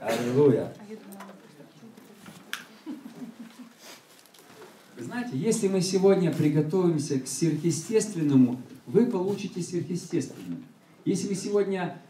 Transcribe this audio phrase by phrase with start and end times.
[0.00, 0.72] Аллилуйя.
[4.96, 10.58] Вы знаете, если мы сегодня приготовимся к сверхъестественному, вы получите сверхъестественное.
[11.04, 12.00] Если вы сегодня...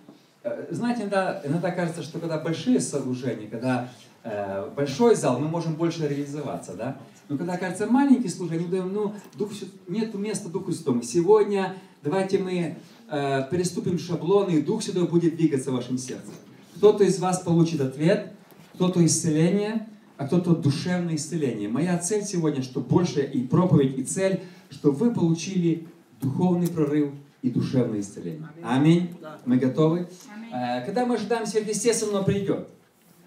[0.43, 3.91] э, Знаете, иногда, иногда кажется, что когда большие служения, когда
[4.23, 7.01] э, большой зал, мы можем больше реализоваться, да?
[7.29, 9.51] Но когда кажется маленькие служения, мы думаем, ну, Дух,
[9.87, 11.03] нет места Духу Святому.
[11.03, 12.77] Сегодня давайте мы
[13.11, 16.31] э, переступим шаблоны, и Дух Святой будет двигаться в вашем сердце.
[16.79, 18.33] Кто-то из вас получит ответ,
[18.75, 21.69] кто-то исцеление, а кто-то душевное исцеление.
[21.69, 25.89] Моя цель сегодня, что больше и проповедь, и цель, что вы получили
[26.21, 27.11] духовный прорыв
[27.43, 28.49] и душевное исцеление.
[28.63, 29.11] Аминь.
[29.45, 30.09] Мы готовы?
[30.53, 32.69] Э, Когда мы ожидаем сверхъестественного придет.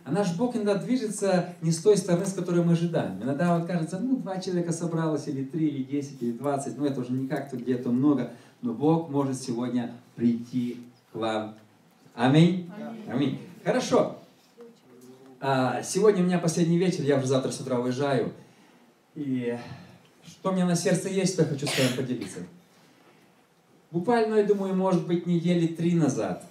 [0.05, 3.21] А наш Бог иногда движется не с той стороны, с которой мы ожидаем.
[3.21, 7.01] Иногда вот кажется, ну, два человека собралось, или три, или десять, или двадцать, ну, это
[7.01, 8.31] уже не как-то где-то много,
[8.61, 10.77] но Бог может сегодня прийти
[11.11, 11.55] к вам.
[12.15, 12.69] Аминь.
[13.09, 13.39] Аминь.
[13.63, 14.17] Хорошо.
[15.39, 18.33] А, Сегодня у меня последний вечер, я уже завтра с утра уезжаю.
[19.15, 19.57] И
[20.25, 22.39] что у меня на сердце есть, то я хочу с вами поделиться.
[23.91, 26.45] Буквально, я думаю, может быть, недели три назад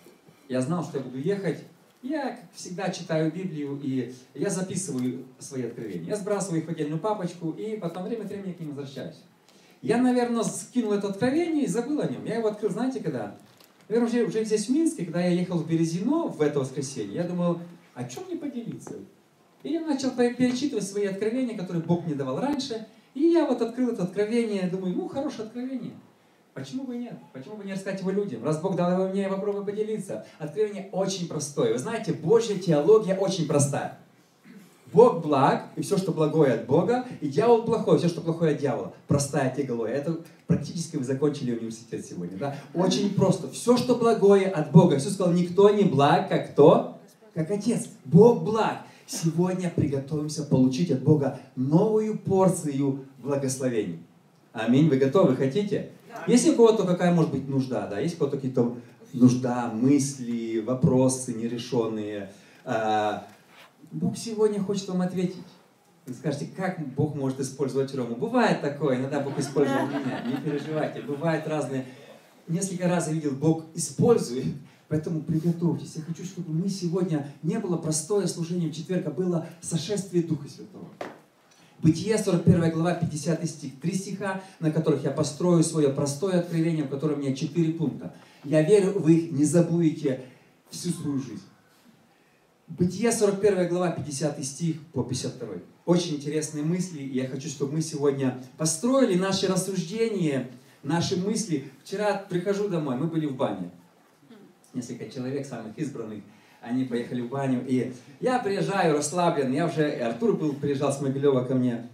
[0.51, 1.61] я знал, что я буду ехать.
[2.03, 6.09] Я, как всегда, читаю Библию, и я записываю свои откровения.
[6.09, 9.17] Я сбрасываю их в отдельную папочку, и потом время от времени к ним возвращаюсь.
[9.81, 12.25] Я, наверное, скинул это откровение и забыл о нем.
[12.25, 13.37] Я его открыл, знаете, когда?
[13.91, 17.25] Наверное, уже, уже здесь, в Минске, когда я ехал в Березино в это воскресенье, я
[17.25, 17.59] думал,
[17.95, 18.95] о чем мне поделиться?
[19.65, 22.87] И я начал пе- перечитывать свои откровения, которые Бог мне давал раньше.
[23.15, 25.95] И я вот открыл это откровение, думаю, ну, хорошее откровение.
[26.55, 27.15] Почему бы и нет?
[27.33, 28.45] Почему бы не рассказать его людям?
[28.45, 30.25] Раз Бог дал его мне, я попробую поделиться.
[30.39, 31.73] Откровение очень простое.
[31.73, 33.99] Вы знаете, Божья теология очень простая.
[34.93, 38.61] Бог благ, и все, что благое от Бога, и дьявол плохой, все, что плохое от
[38.61, 38.93] дьявола.
[39.07, 39.95] Простая теология.
[39.95, 42.37] Это практически вы закончили университет сегодня.
[42.37, 42.57] Да?
[42.75, 43.49] Очень просто.
[43.51, 44.97] Все, что благое от Бога.
[44.97, 46.99] Иисус сказал, никто не благ, как кто?
[47.35, 47.89] Как Отец.
[48.05, 48.79] Бог благ.
[49.07, 54.01] Сегодня приготовимся получить от Бога новую порцию благословений.
[54.53, 54.89] Аминь.
[54.89, 55.37] Вы готовы?
[55.37, 55.91] Хотите?
[56.27, 57.87] Есть ли у кого-то какая может быть нужда?
[57.87, 57.99] Да?
[57.99, 58.75] Есть у кого-то какие-то
[59.13, 62.31] нужда, мысли, вопросы нерешенные?
[63.93, 65.43] Бог сегодня хочет вам ответить.
[66.07, 68.17] Вы скажете, как Бог может использовать Рому?
[68.17, 71.03] Бывает такое, иногда Бог использовал меня, не переживайте.
[71.03, 71.87] Бывают разные...
[72.49, 74.47] Несколько раз я видел, Бог использует,
[74.89, 75.95] поэтому приготовьтесь.
[75.95, 80.49] Я хочу, чтобы мы сегодня не было простое служение в четверг, а было сошествие Духа
[80.49, 80.89] Святого.
[81.81, 83.81] Бытие, 41 глава, 50 стих.
[83.81, 88.15] Три стиха, на которых я построю свое простое откровение, в котором у меня четыре пункта.
[88.43, 90.25] Я верю, вы их не забудете
[90.71, 91.43] всю свою жизнь.
[92.79, 95.49] Бытие, 41 глава, 50 стих по 52.
[95.87, 100.49] Очень интересные мысли, и я хочу, чтобы мы сегодня построили наши рассуждения,
[100.85, 101.65] наши мысли.
[101.83, 103.71] Вчера прихожу домой, мы были в бане.
[104.73, 106.23] Несколько человек, самых избранных,
[106.61, 111.45] они поехали в баню, и я приезжаю расслаблен, я уже, Артур был, приезжал с Могилева
[111.45, 111.89] ко мне,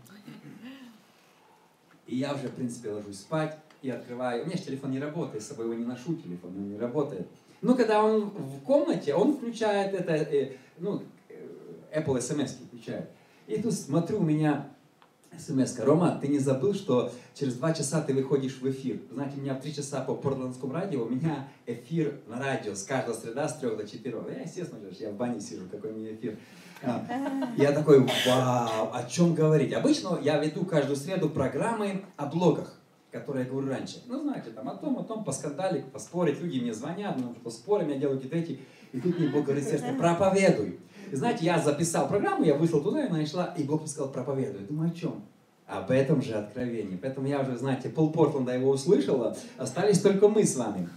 [2.07, 5.43] и я уже, в принципе, ложусь спать, и открываю, у меня же телефон не работает,
[5.43, 7.27] с собой его не ношу, телефон он не работает.
[7.63, 13.09] Ну, когда он в комнате, он включает это, э, ну, э, Apple SMS включает.
[13.47, 14.69] И тут смотрю, у меня
[15.39, 19.01] смс Рома, ты не забыл, что через два часа ты выходишь в эфир?
[19.13, 22.85] Знаете, у меня в три часа по Портландскому радио, у меня эфир на радио с
[22.85, 24.23] каждой среда с трех до четырех.
[24.29, 26.39] Я, естественно, я в бане сижу, какой мне эфир.
[26.83, 27.05] А,
[27.57, 29.73] Я такой, вау, о чем говорить?
[29.73, 32.79] Обычно я веду каждую среду программы о блогах
[33.21, 34.03] которые я говорю раньше.
[34.07, 36.41] Ну, знаете, там о том, о том, поскандалить, поспорить.
[36.41, 38.61] Люди мне звонят, ну, поспорим, я делаю какие-то эти.
[38.93, 40.79] И тут мне Бог говорит, сердце, проповедуй.
[41.11, 44.11] И знаете, я записал программу, я вышел туда, и она шла, и Бог мне сказал,
[44.11, 44.63] проповедуй.
[44.67, 45.25] Думаю, о чем?
[45.67, 46.97] Об этом же откровении.
[46.97, 50.89] Поэтому я уже, знаете, пол Портленда его услышала, остались только мы с вами.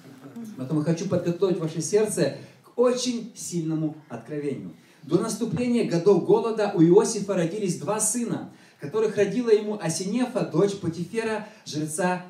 [0.58, 4.72] Поэтому хочу подготовить ваше сердце к очень сильному откровению.
[5.04, 11.48] До наступления годов голода у Иосифа родились два сына, которых родила ему Асинефа, дочь Патифера,
[11.66, 12.26] жреца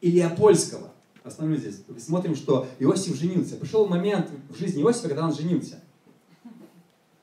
[0.00, 0.90] Илиопольского.
[1.22, 1.82] Остановлюсь здесь.
[1.98, 3.56] Смотрим, что Иосиф женился.
[3.56, 5.80] Пришел момент в жизни Иосифа, когда он женился.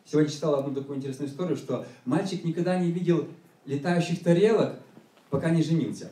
[0.05, 3.27] Сегодня читал одну такую интересную историю, что мальчик никогда не видел
[3.65, 4.79] летающих тарелок,
[5.29, 6.09] пока не женился.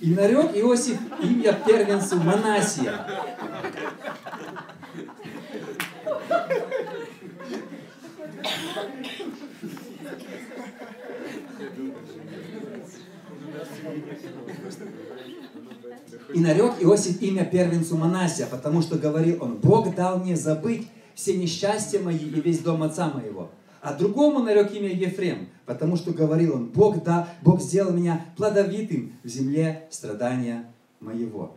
[0.00, 3.04] И нарек Иосиф имя первенцу Манасия.
[16.34, 21.36] И нарек Иосиф имя первенцу Манасия, потому что говорил он, Бог дал мне забыть все
[21.36, 23.50] несчастья мои и весь дом отца моего.
[23.80, 29.12] А другому нарек имя Ефрем, потому что говорил он, Бог, да, Бог сделал меня плодовитым
[29.24, 31.56] в земле страдания моего.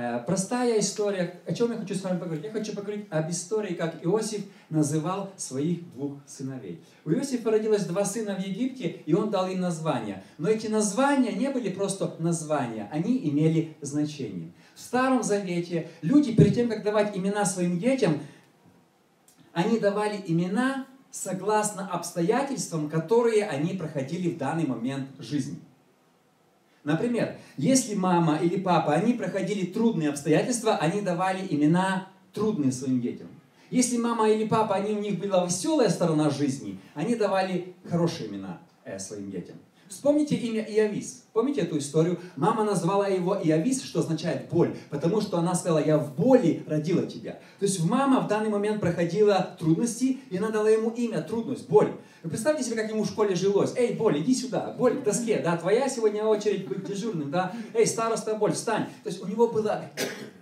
[0.00, 1.40] Э, простая история.
[1.44, 2.44] О чем я хочу с вами поговорить?
[2.44, 6.80] Я хочу поговорить об истории, как Иосиф называл своих двух сыновей.
[7.04, 10.22] У Иосифа родилось два сына в Египте, и он дал им названия.
[10.38, 14.52] Но эти названия не были просто названия, они имели значение.
[14.76, 18.20] В Старом Завете люди перед тем, как давать имена своим детям,
[19.52, 25.58] они давали имена согласно обстоятельствам, которые они проходили в данный момент жизни.
[26.84, 33.28] Например, если мама или папа, они проходили трудные обстоятельства, они давали имена трудные своим детям.
[33.70, 38.60] Если мама или папа, они, у них была веселая сторона жизни, они давали хорошие имена
[38.84, 39.56] э, своим детям.
[39.88, 41.24] Вспомните имя Иовис.
[41.32, 42.18] Помните эту историю?
[42.36, 47.02] Мама назвала его Иовис, что означает боль, потому что она сказала, я в боли родила
[47.06, 47.38] тебя.
[47.58, 51.92] То есть мама в данный момент проходила трудности, и она дала ему имя, трудность, боль.
[52.22, 53.72] Вы представьте себе, как ему в школе жилось.
[53.76, 57.52] Эй, боль, иди сюда, боль к доске, да, твоя сегодня очередь быть дежурным, да.
[57.72, 58.86] Эй, староста, боль, встань.
[59.04, 59.84] То есть у него было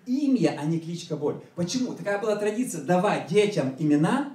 [0.06, 1.36] имя, а не кличка боль.
[1.54, 1.94] Почему?
[1.94, 4.32] Такая была традиция давать детям имена,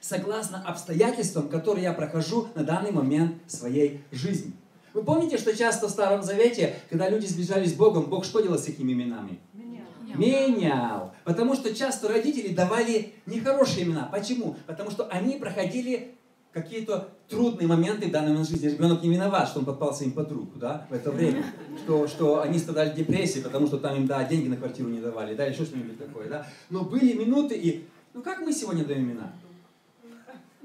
[0.00, 4.52] согласно обстоятельствам, которые я прохожу на данный момент своей жизни.
[4.92, 8.58] Вы помните, что часто в Старом Завете, когда люди сближались с Богом, Бог что делал
[8.58, 9.38] с этими именами?
[9.54, 9.86] Менял.
[10.16, 11.14] Менял.
[11.24, 14.08] Потому что часто родители давали нехорошие имена.
[14.10, 14.56] Почему?
[14.66, 16.14] Потому что они проходили
[16.52, 18.68] какие-то трудные моменты в данной жизни.
[18.68, 21.44] Ребенок не виноват, что он попался им под руку, да, в это время.
[21.84, 25.34] Что, что они страдали депрессией, потому что там им, да, деньги на квартиру не давали,
[25.34, 26.46] да, еще что-нибудь такое, да.
[26.68, 29.32] Но были минуты, и, ну как мы сегодня даем имена?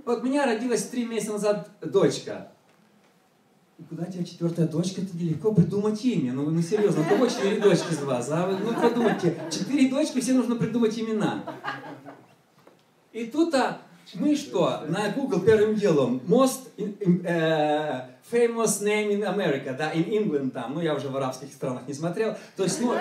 [0.06, 2.52] Вот у меня родилась три месяца назад дочка.
[3.80, 5.02] И куда тебя четвертая дочка?
[5.02, 6.32] Это нелегко придумать имя.
[6.32, 8.30] Ну, ну серьезно, у кого четыре дочки из вас?
[8.32, 8.48] А?
[8.48, 11.44] Ну, подумайте, четыре дочки, все нужно придумать имена.
[13.12, 13.82] И тут-то
[14.14, 20.52] мы что, на Google первым делом, most э, famous name in America, да, in England
[20.52, 22.94] там, ну я уже в арабских странах не смотрел, то есть, ну,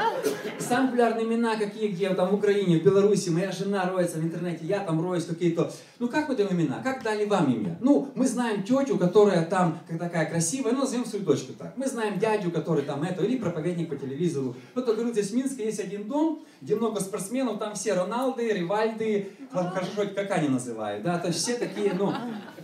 [0.59, 4.67] самые популярные имена какие, где там в Украине, в Беларуси, моя жена роется в интернете,
[4.67, 7.79] я там роюсь какие-то, ну как вы даем имена, как дали вам имя?
[7.81, 12.19] Ну, мы знаем тетю, которая там такая красивая, ну назовем свою дочку так, мы знаем
[12.19, 14.55] дядю, который там это, или проповедник по телевизору.
[14.75, 18.53] Вот, я говорю, здесь в Минске есть один дом, где много спортсменов, там все Роналды,
[18.53, 22.12] Ривальды, хорошо, как они называют, да, то есть все такие, ну,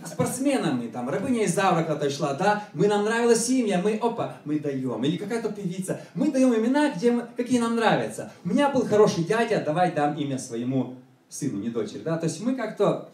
[0.05, 4.59] спортсменами, там, рабыня из Завра когда-то шла, да, мы, нам нравилась семья, мы, опа, мы
[4.59, 5.03] даем.
[5.03, 8.31] Или какая-то певица, мы даем имена, где мы, какие нам нравятся.
[8.43, 10.95] У меня был хороший дядя, давай дам имя своему
[11.29, 13.09] сыну, не дочери, да, то есть мы как-то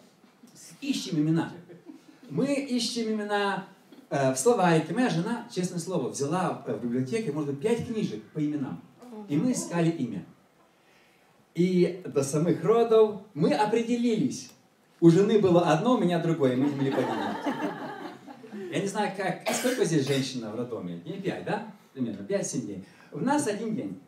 [0.81, 1.51] ищем имена.
[2.29, 3.65] Мы ищем имена
[4.09, 4.93] э, в словарике.
[4.93, 8.81] Моя жена, честное слово, взяла в библиотеке, может быть, пять книжек по именам.
[9.29, 10.25] И мы искали имя.
[11.55, 14.51] И до самых родов мы определились,
[14.99, 17.37] у жены было одно, у меня другое, мы не могли поменять.
[18.71, 20.97] Я не знаю, как, сколько здесь женщина в роддоме?
[20.97, 21.67] Дней пять, да?
[21.93, 22.85] Примерно, пять-семь дней.
[23.11, 23.99] У нас один день.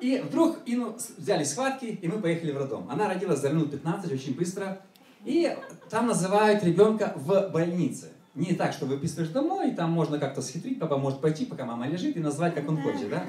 [0.00, 2.88] И вдруг Ину взяли схватки, и мы поехали в роддом.
[2.90, 4.80] Она родилась за минут 15, очень быстро.
[5.24, 5.56] И
[5.88, 8.08] там называют ребенка в больнице.
[8.34, 11.86] Не так, что выписываешь домой, и там можно как-то схитрить, папа может пойти, пока мама
[11.86, 13.24] лежит, и назвать, как он хочет, да?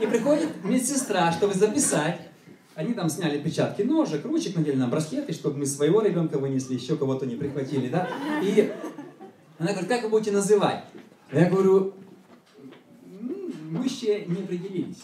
[0.00, 2.20] И приходит медсестра, чтобы записать,
[2.74, 6.96] они там сняли печатки ножек, ручек, надели нам браслеты, чтобы мы своего ребенка вынесли, еще
[6.96, 8.08] кого-то не прихватили, да?
[8.42, 8.72] И
[9.58, 10.84] она говорит, как вы будете называть?
[11.32, 11.94] Я говорю,
[13.70, 15.02] мы еще не определились.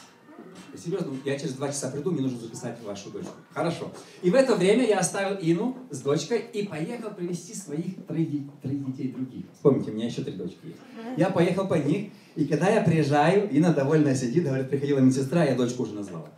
[0.77, 3.33] Серьезно, я через два часа приду, мне нужно записать вашу дочку.
[3.53, 3.91] Хорошо.
[4.23, 8.87] И в это время я оставил Ину с дочкой и поехал привести своих троих, троих
[8.87, 9.47] детей других.
[9.53, 10.79] Вспомните, у меня еще три дочки есть.
[11.17, 15.57] Я поехал по них, и когда я приезжаю, Ина довольная сидит, говорит, приходила медсестра, я
[15.57, 16.29] дочку уже назвала.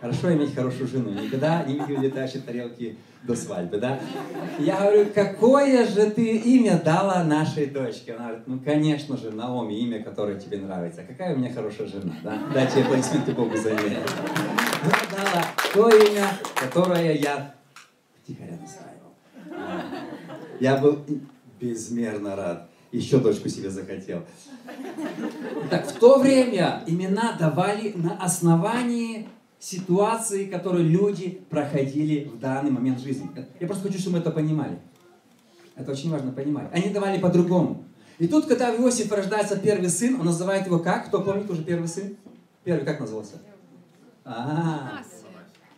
[0.00, 1.10] Хорошо иметь хорошую жену.
[1.10, 3.98] Никогда не видел летающие тарелки до свадьбы, да?
[4.60, 8.14] Я говорю, какое же ты имя дала нашей дочке?
[8.14, 11.02] Она говорит, ну, конечно же, Наоми, имя, которое тебе нравится.
[11.02, 12.38] Какая у меня хорошая жена, да?
[12.54, 13.98] Дайте аплодисменты Богу за нее.
[14.82, 17.54] Она дала то имя, которое я
[18.22, 19.14] втихаря настраивал.
[20.60, 21.04] Я был
[21.60, 22.68] безмерно рад.
[22.92, 24.22] Еще дочку себе захотел.
[25.68, 29.28] Так, в то время имена давали на основании
[29.58, 33.28] ситуации, которые люди проходили в данный момент жизни.
[33.60, 34.78] Я просто хочу, чтобы мы это понимали.
[35.74, 36.68] Это очень важно понимать.
[36.72, 37.84] Они давали по-другому.
[38.18, 41.06] И тут, когда в Иосиф рождается первый сын, он называет его как?
[41.06, 42.16] Кто помнит уже первый сын?
[42.64, 43.34] Первый как назывался?
[44.24, 45.02] А,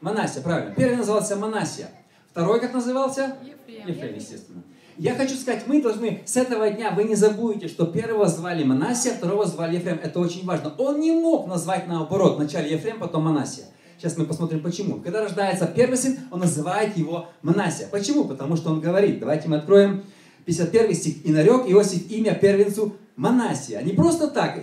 [0.01, 0.75] Манасия, правильно.
[0.75, 1.91] Первый назывался Манасия.
[2.31, 3.37] Второй как назывался?
[3.43, 3.89] Ефрем.
[3.89, 4.63] Ефрем, естественно.
[5.01, 9.15] Я хочу сказать, мы должны с этого дня, вы не забудете, что первого звали Манасия,
[9.15, 9.99] второго звали Ефрем.
[10.03, 10.75] Это очень важно.
[10.77, 13.65] Он не мог назвать наоборот, вначале Ефрем, потом Манасия.
[13.97, 15.01] Сейчас мы посмотрим, почему.
[15.01, 17.87] Когда рождается первый сын, он называет его Манасия.
[17.87, 18.25] Почему?
[18.27, 20.05] Потому что он говорит, давайте мы откроем
[20.45, 21.25] 51 стих.
[21.25, 23.81] «И нарек Иосиф имя первенцу Манасия».
[23.81, 24.61] Не просто так.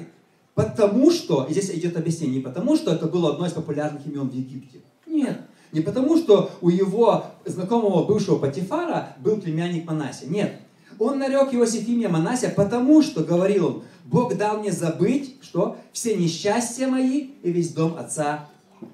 [0.53, 4.29] Потому что, и здесь идет объяснение, не потому что это было одно из популярных имен
[4.29, 4.81] в Египте.
[5.07, 5.46] Нет.
[5.71, 10.27] Не потому, что у его знакомого бывшего Патифара был племянник Манасия.
[10.27, 10.59] Нет.
[10.99, 16.15] Он нарек Иосиф имя Манасия, потому что, говорил он, Бог дал мне забыть, что все
[16.15, 18.49] несчастья мои и весь дом отца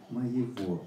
[0.10, 0.82] моего.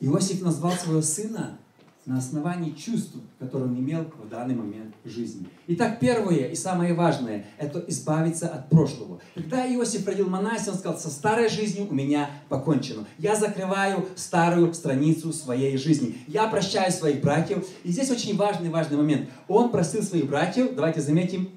[0.00, 1.58] Иосиф назвал своего сына
[2.06, 5.46] на основании чувств, которые он имел в данный момент жизни.
[5.68, 9.20] Итак, первое и самое важное– это избавиться от прошлого.
[9.34, 13.06] Когда Иосиф родил Манасия, он сказал, со старой жизнью у меня покончено.
[13.18, 16.18] Я закрываю старую страницу своей жизни.
[16.26, 17.66] Я прощаю своих братьев.
[17.84, 19.30] И здесь очень важный, важный момент.
[19.48, 21.48] Он простил своих братьев, давайте заметим,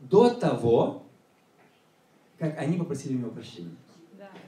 [0.00, 1.04] до того,
[2.38, 3.76] как они попросили у него прощения.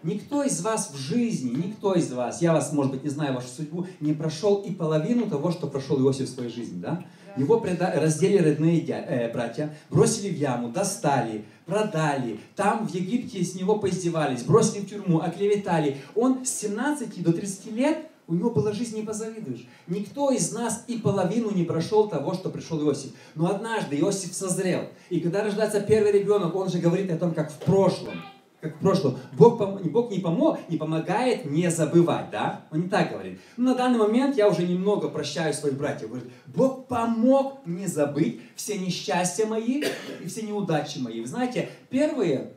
[0.05, 3.49] Никто из вас в жизни, никто из вас, я вас, может быть, не знаю вашу
[3.49, 7.07] судьбу, не прошел и половину того, что прошел Иосиф в своей жизни, да?
[7.39, 7.91] Его преда...
[7.97, 8.99] раздели родные дя...
[8.99, 12.39] э, братья, бросили в яму, достали, продали.
[12.55, 15.97] Там в Египте с него поиздевались, бросили в тюрьму, оклеветали.
[16.15, 19.67] Он с 17 до 30 лет, у него была жизнь, не позавидуешь.
[19.87, 23.13] Никто из нас и половину не прошел того, что пришел Иосиф.
[23.35, 24.83] Но однажды Иосиф созрел.
[25.09, 28.23] И когда рождается первый ребенок, он же говорит о том, как в прошлом–
[28.65, 32.65] как в прошлом, Бог, Бог не, помог, не помогает не забывать, да?
[32.71, 33.39] Он не так говорит.
[33.59, 36.09] Но на данный момент я уже немного прощаю своих братьев.
[36.09, 39.85] Говорит, Бог помог мне забыть все несчастья мои
[40.23, 41.21] и все неудачи мои.
[41.21, 42.55] Вы знаете, первые,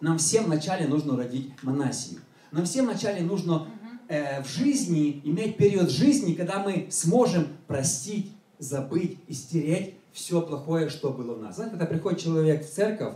[0.00, 2.20] нам всем вначале нужно родить монасию.
[2.52, 3.66] Нам всем вначале нужно
[4.06, 10.90] э, в жизни иметь период жизни, когда мы сможем простить, забыть и стереть все плохое,
[10.90, 11.56] что было у нас.
[11.56, 13.14] Знаете, когда приходит человек в церковь,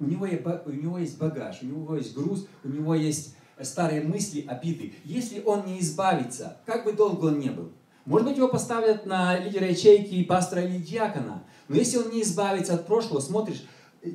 [0.00, 0.26] у него,
[0.66, 4.94] у него есть багаж, у него есть груз, у него есть старые мысли, обиды.
[5.04, 7.72] Если он не избавится, как бы долго он не был,
[8.04, 12.74] может быть, его поставят на лидера ячейки пастора или диакона, но если он не избавится
[12.74, 13.62] от прошлого, смотришь,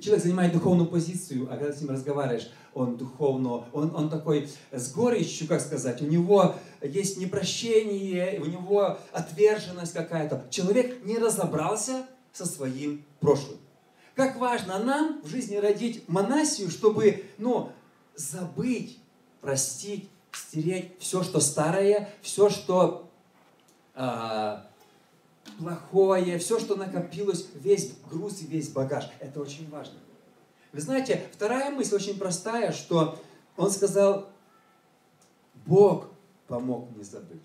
[0.02, 4.92] человек занимает духовную позицию, а когда с ним разговариваешь, он духовно, он, он такой с
[4.92, 10.46] горечью, как сказать, у него есть непрощение, у него отверженность какая-то.
[10.50, 13.58] Человек не разобрался со своим прошлым.
[14.16, 17.72] Как важно нам в жизни родить монасию, чтобы, ну,
[18.16, 19.00] забыть,
[19.42, 23.10] простить, стереть все, что старое, все, что
[23.96, 24.58] э,
[25.58, 29.10] плохое, все, что накопилось, весь груз и весь багаж.
[29.20, 29.98] Это очень важно.
[30.72, 33.20] Вы знаете, вторая мысль очень простая, что
[33.58, 34.30] он сказал,
[35.66, 36.10] Бог
[36.48, 37.44] помог мне забыть.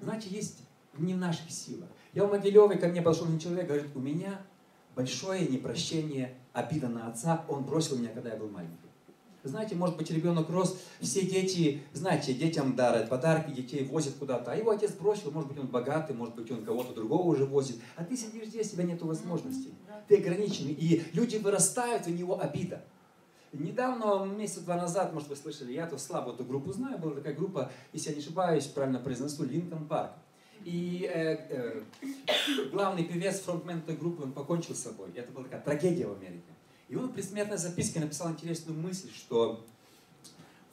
[0.00, 0.58] Знаете, есть
[0.98, 1.88] не в наших силах.
[2.12, 4.40] Я в Могилеве, ко мне подошел человек, говорит, у меня
[4.94, 8.76] большое непрощение, обида на отца, он бросил меня, когда я был маленький.
[9.44, 14.56] Знаете, может быть, ребенок рос, все дети, знаете, детям дарят подарки, детей возят куда-то, а
[14.56, 18.04] его отец бросил, может быть, он богатый, может быть, он кого-то другого уже возит, а
[18.04, 19.74] ты сидишь здесь, у тебя нет возможностей,
[20.06, 22.84] ты ограниченный, и люди вырастают, у него обида.
[23.52, 27.34] Недавно, месяца два назад, может, вы слышали, я то слабо эту группу знаю, была такая
[27.34, 30.12] группа, если я не ошибаюсь, правильно произнесу, Линкольн Парк.
[30.64, 31.82] И э, э,
[32.70, 35.10] главный певец, фронтмен этой группы, он покончил с собой.
[35.14, 36.42] И это была такая трагедия в Америке.
[36.88, 39.64] И он в предсмертной записке написал интересную мысль, что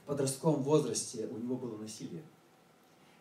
[0.03, 2.23] в подростковом возрасте у него было насилие.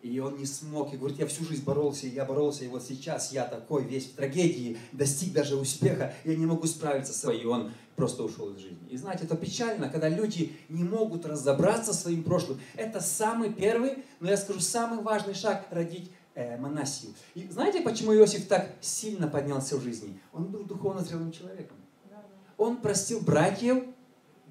[0.02, 2.84] И он не смог, и говорит, я всю жизнь боролся, и я боролся, и вот
[2.84, 7.40] сейчас я такой весь в трагедии, достиг даже успеха, я не могу справиться с собой,
[7.40, 8.78] и он просто ушел из жизни.
[8.90, 12.60] И знаете, это печально, когда люди не могут разобраться с своим прошлым.
[12.76, 17.12] Это самый первый, но я скажу, самый важный шаг родить э, монасию.
[17.34, 20.20] И знаете, почему Иосиф так сильно поднялся в жизни?
[20.32, 21.76] Он был духовно зрелым человеком.
[22.56, 23.84] Он простил братьев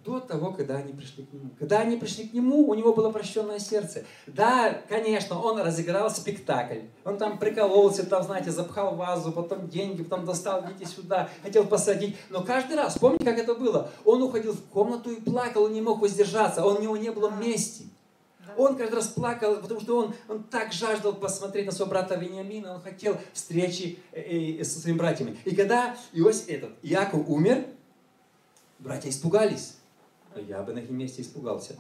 [0.04, 1.50] до того, когда они пришли к нему.
[1.60, 4.06] Когда они пришли к нему, у него было прощенное сердце.
[4.26, 6.82] Да, конечно, он разыграл спектакль.
[7.04, 12.16] Он там прикололся, там, знаете, запхал вазу, потом деньги, потом достал, идите сюда, хотел посадить.
[12.30, 13.90] Но каждый раз, помните, как это было?
[14.06, 17.30] Он уходил в комнату и плакал, он не мог воздержаться, он, у него не было
[17.30, 17.88] мести.
[18.58, 22.76] Он каждый раз плакал, потому что он, он так жаждал посмотреть на своего брата Вениамина,
[22.76, 25.38] он хотел встречи э, э, со своими братьями.
[25.46, 27.66] И когда Иосиф, этот, Иаков умер,
[28.80, 29.76] братья испугались.
[30.48, 31.76] Я бы на их месте испугался.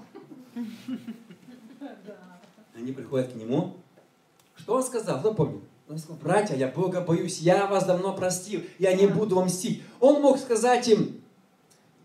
[2.75, 3.75] Они приходят к нему.
[4.55, 5.19] Что он сказал?
[5.19, 5.63] Кто помнит?
[5.89, 9.81] Он сказал, братья, я Бога боюсь, я вас давно простил, я не буду вам мстить.
[10.01, 11.21] Он мог сказать им,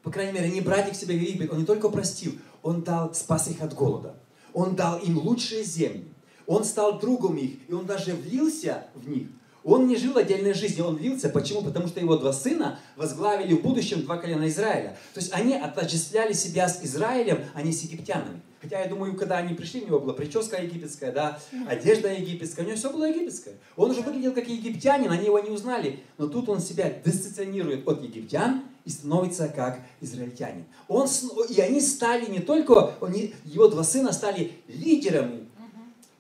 [0.03, 3.49] по крайней мере, не брать их себе в он не только простил, он дал, спас
[3.49, 4.15] их от голода.
[4.55, 6.05] Он дал им лучшие земли.
[6.47, 9.29] Он стал другом их, и он даже влился в них.
[9.65, 11.29] Он не жил отдельной жизнью, он влился.
[11.29, 11.63] Почему?
[11.63, 14.97] Потому что его два сына возглавили в будущем два колена Израиля.
[15.15, 18.43] То есть они отождествляли себя с Израилем, а не с египтянами.
[18.61, 22.69] Хотя я думаю, когда они пришли, у него была прическа египетская, да, одежда египетская, у
[22.69, 23.55] него все было египетское.
[23.77, 26.01] Он уже выглядел как египтянин, они его не узнали.
[26.17, 30.65] Но тут он себя дистанционирует от египтян и становится как израильтянин.
[30.89, 31.09] Он,
[31.49, 35.49] и они стали не только, они, его два сына стали лидерами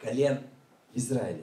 [0.00, 0.40] колен
[0.95, 1.42] Израиля.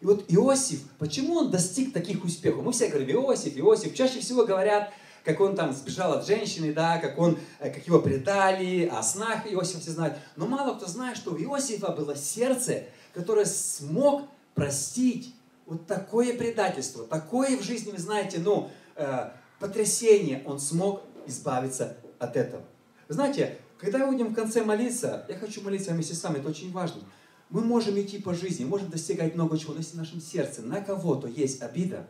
[0.00, 2.64] И вот Иосиф, почему он достиг таких успехов?
[2.64, 3.94] Мы все говорим, Иосиф, Иосиф.
[3.94, 4.92] Чаще всего говорят,
[5.24, 9.46] как он там сбежал от женщины, да, как, он, э, как его предали, о снах
[9.50, 10.16] Иосифа все знают.
[10.36, 14.22] Но мало кто знает, что у Иосифа было сердце, которое смог
[14.54, 15.34] простить
[15.66, 22.36] вот такое предательство, такое в жизни, вы знаете, ну, э, потрясение, он смог избавиться от
[22.36, 22.62] этого.
[23.08, 26.72] знаете, когда мы будем в конце молиться, я хочу молиться вместе с вами, это очень
[26.72, 27.02] важно.
[27.50, 30.80] Мы можем идти по жизни, можем достигать много чего, но если в нашем сердце на
[30.80, 32.06] кого-то есть обида,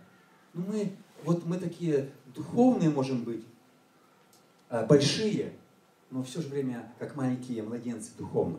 [0.54, 0.92] ну мы,
[1.24, 3.44] вот мы такие духовные можем быть,
[4.70, 5.52] э, большие,
[6.10, 8.58] но в то же время как маленькие младенцы духовно.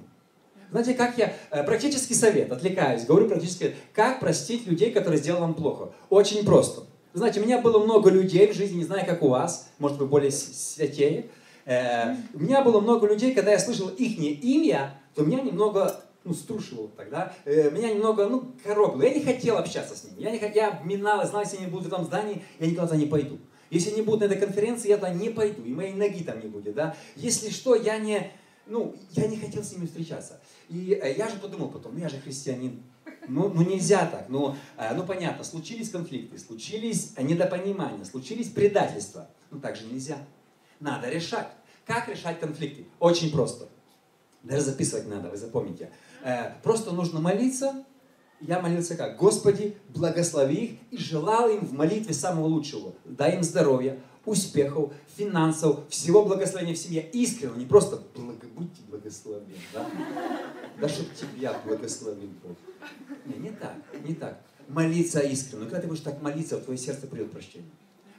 [0.71, 5.55] Знаете, как я, э, практический совет, отвлекаюсь, говорю практически, как простить людей, которые сделали вам
[5.55, 5.91] плохо.
[6.09, 6.83] Очень просто.
[7.13, 10.05] Знаете, у меня было много людей в жизни, не знаю, как у вас, может, вы
[10.05, 11.29] более святее.
[11.65, 16.33] Э, у меня было много людей, когда я слышал их имя, то меня немного ну,
[16.33, 19.01] струшивал тогда, э, меня немного, ну, коробило.
[19.01, 20.21] Я не хотел общаться с ними.
[20.21, 23.39] Я, не, я минал, знал, если они будут в этом здании, я никуда не пойду.
[23.71, 26.47] Если они будут на этой конференции, я туда не пойду, и моей ноги там не
[26.47, 26.95] будет, да.
[27.15, 28.31] Если что, я не,
[28.67, 30.39] ну, я не хотел с ними встречаться.
[30.69, 32.83] И э, я же подумал потом, ну я же христианин.
[33.29, 34.27] Ну, ну нельзя так.
[34.29, 39.29] Ну, э, ну понятно, случились конфликты, случились недопонимания, случились предательства.
[39.51, 40.17] Ну так же нельзя.
[40.79, 41.47] Надо решать.
[41.85, 42.85] Как решать конфликты?
[42.99, 43.67] Очень просто.
[44.43, 45.89] Даже записывать надо, вы запомните.
[46.23, 47.85] Э, просто нужно молиться.
[48.41, 49.17] Я молился как?
[49.17, 52.93] Господи, благослови их и желал им в молитве самого лучшего.
[53.03, 57.09] Дай им здоровья, успехов, финансов, всего благословения в семье.
[57.11, 59.89] Искренне, не просто благо, будьте благословенны, да?
[60.79, 62.55] Да чтобы тебя благословил Бог.
[63.25, 64.39] Не, не так, не так.
[64.67, 65.65] Молиться искренне.
[65.65, 67.69] Когда ты будешь так молиться, в твое сердце придет прощение.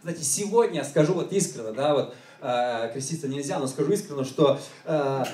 [0.02, 5.24] Знаете, сегодня скажу вот искренне, да, вот э, креститься нельзя, но скажу искренне, что э,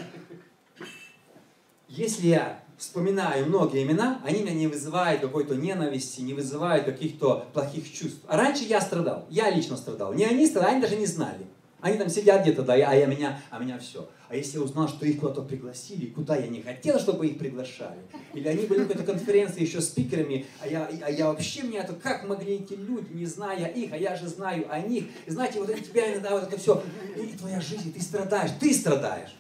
[1.89, 7.93] если я вспоминаю многие имена, они меня не вызывают какой-то ненависти, не вызывают каких-то плохих
[7.93, 8.21] чувств.
[8.27, 10.13] А раньше я страдал, я лично страдал.
[10.13, 11.47] Не они страдали, они даже не знали.
[11.81, 14.09] Они там сидят где-то, да, а я меня, а меня все.
[14.29, 18.01] А если я узнал, что их куда-то пригласили, куда я не хотел, чтобы их приглашали,
[18.33, 21.93] или они были на какой-то конференции еще спикерами, а я, а я вообще, мне это,
[21.95, 25.05] как могли эти люди, не зная их, а я же знаю о них.
[25.27, 26.83] И знаете, вот это тебя иногда вот это все,
[27.15, 29.31] и твоя жизнь, ты страдаешь, ты страдаешь.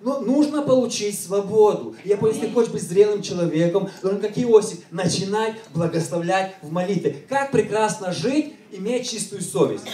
[0.00, 1.96] Но нужно получить свободу.
[2.04, 7.24] Я понял, если хочешь быть зрелым человеком, должен, как Иосиф, начинать благословлять в молитве.
[7.28, 9.84] Как прекрасно жить, иметь чистую совесть.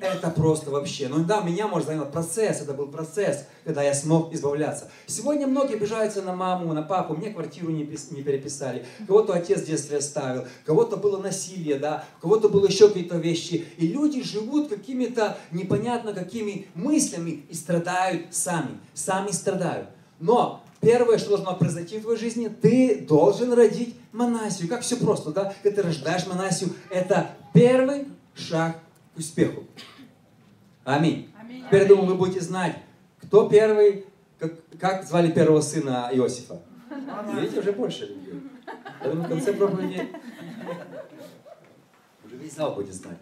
[0.00, 1.08] Это просто вообще.
[1.08, 2.60] Ну да, меня, может, занял процесс.
[2.60, 4.90] Это был процесс, когда я смог избавляться.
[5.06, 7.14] Сегодня многие обижаются на маму, на папу.
[7.14, 8.84] Мне квартиру не, не переписали.
[9.06, 10.44] Кого-то отец в детстве оставил.
[10.64, 12.04] Кого-то было насилие, да.
[12.20, 13.66] Кого-то было еще какие-то вещи.
[13.76, 18.78] И люди живут какими-то непонятно какими мыслями и страдают сами.
[18.94, 19.88] Сами страдают.
[20.20, 24.68] Но первое, что должно произойти в твоей жизни, ты должен родить монасию.
[24.68, 25.54] Как все просто, да?
[25.62, 28.78] Когда ты рождаешь монасию, это первый шаг
[29.14, 29.64] к успеху.
[30.84, 31.32] Аминь.
[31.40, 31.64] Аминь.
[31.66, 32.76] Теперь, думаю, вы будете знать,
[33.22, 34.04] кто первый,
[34.38, 36.60] как, как звали первого сына Иосифа.
[37.34, 38.42] Видите, уже больше людей.
[39.00, 40.08] Поэтому в конце проповеди
[42.24, 43.18] уже весь зал будет знать.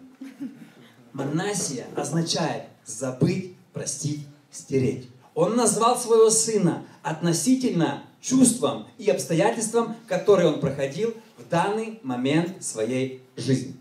[1.13, 5.09] Монасия означает забыть, простить, стереть.
[5.33, 13.21] Он назвал своего сына относительно чувствам и обстоятельствам, которые он проходил в данный момент своей
[13.35, 13.75] жизни.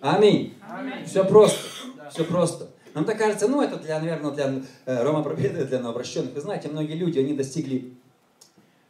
[0.00, 0.54] Аминь.
[0.68, 1.04] Аминь.
[1.06, 1.60] Все просто.
[1.96, 2.10] Да.
[2.10, 2.68] Все просто.
[2.94, 6.34] Нам так кажется, ну это для, наверное, для э, Рома Пробеды, для новообращенных.
[6.34, 7.92] Вы знаете, многие люди, они достигли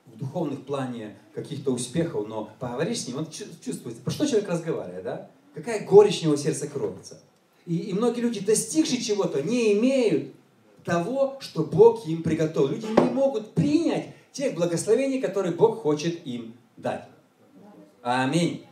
[0.06, 3.28] в духовных плане каких-то успехов, но поговоришь с ним, он
[3.64, 5.30] чувствует, про что человек разговаривает, да?
[5.54, 7.18] Какая горечь у него сердце кроется.
[7.66, 10.32] И, и многие люди, достигшие чего-то, не имеют
[10.86, 12.68] того, что Бог им приготовил.
[12.68, 17.08] Люди не могут принять тех благословений, которые Бог хочет им дать.
[18.02, 18.64] Аминь.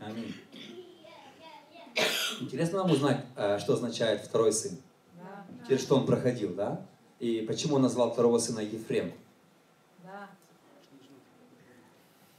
[0.00, 0.34] Аминь.
[2.40, 4.76] Интересно нам узнать, э, что означает второй сын.
[5.66, 6.84] Через что он проходил, да?
[7.18, 9.12] И почему он назвал второго сына Ефрем.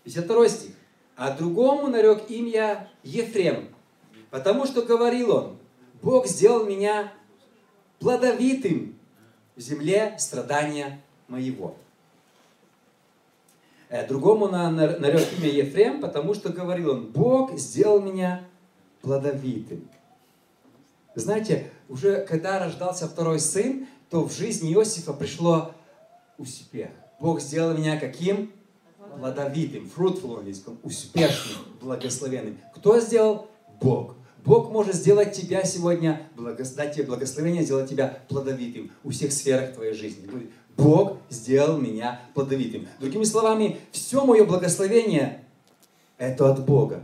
[0.03, 0.71] 52 стих.
[1.15, 3.69] А другому нарек имя Ефрем,
[4.29, 5.57] потому что говорил он,
[6.01, 7.11] Бог сделал меня
[7.99, 8.95] плодовитым
[9.55, 11.75] в земле страдания моего.
[13.89, 18.43] Э, другому нарек имя Ефрем, потому что говорил он, Бог сделал меня
[19.01, 19.87] плодовитым.
[21.15, 25.73] Знаете, уже когда рождался второй сын, то в жизни Иосифа пришло
[26.37, 26.89] успех.
[27.19, 28.51] Бог сделал меня каким?
[29.17, 32.59] Плодовитым, fruitful английском, успешным, благословенным.
[32.75, 33.47] Кто сделал?
[33.81, 34.15] Бог.
[34.45, 39.93] Бог может сделать тебя сегодня, дать тебе благословение, сделать тебя плодовитым у всех сферах твоей
[39.93, 40.27] жизни.
[40.77, 42.87] Бог сделал меня плодовитым.
[42.99, 45.43] Другими словами, все мое благословение–
[46.17, 47.03] это от Бога.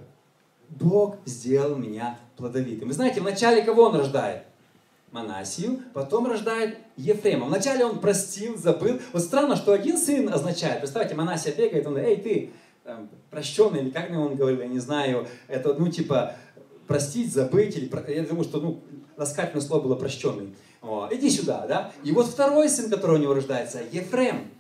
[0.70, 2.88] Бог сделал меня плодовитым.
[2.88, 4.44] Вы знаете, вначале кого Он рождает?
[5.14, 7.46] Манасию, потом рождает Ефрема.
[7.46, 9.00] Вначале он простил, забыл.
[9.14, 12.52] Вот странно, что один сын означает, представьте, Манасия бегает, он, эй, ты,
[12.84, 16.36] там, прощенный, или как он говорил, я не знаю, это, ну, типа,
[16.94, 18.80] простить, забыть, или, я думаю, что, ну,
[19.18, 20.54] ласкательное слово было прощенный.
[20.84, 21.92] О, иди сюда, да?
[22.04, 24.52] И вот второй сын, который у него рождается, Ефрем,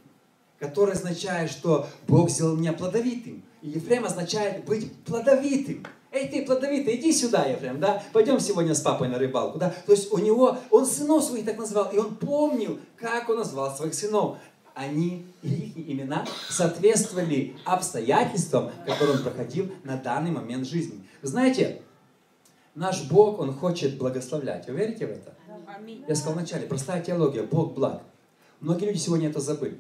[0.58, 3.44] который означает, что Бог сделал меня плодовитым.
[3.62, 5.86] И Ефрем означает быть плодовитым.
[6.12, 8.02] Эй, ты плодовитый, иди сюда, Ефрем, да?
[8.14, 9.72] Пойдем сегодня с папой на рыбалку, да?
[9.86, 13.76] То есть у него, он сынов своих так назвал, и он помнил, как он назвал
[13.76, 14.38] своих сынов.
[14.74, 21.04] Они, их имена соответствовали обстоятельствам, которые он проходил на данный момент жизни.
[21.22, 21.83] Знаете,
[22.76, 24.68] наш Бог, Он хочет благословлять.
[24.68, 25.34] Вы верите в это?
[26.08, 28.04] Я сказал вначале, простая теология, Бог благ.
[28.60, 29.80] Многие люди сегодня это забыли.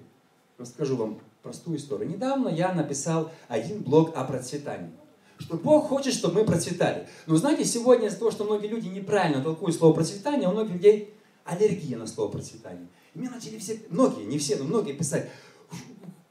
[0.58, 2.10] Расскажу вам простую историю.
[2.10, 4.91] Недавно я написал один блог о процветании.
[5.39, 7.08] Что Бог хочет, чтобы мы процветали.
[7.27, 11.13] Но знаете, сегодня из-за того, что многие люди неправильно толкуют слово процветание, у многих людей
[11.43, 12.88] аллергия на слово процветание.
[13.13, 15.29] И мне начали все, многие, не все, но многие писать,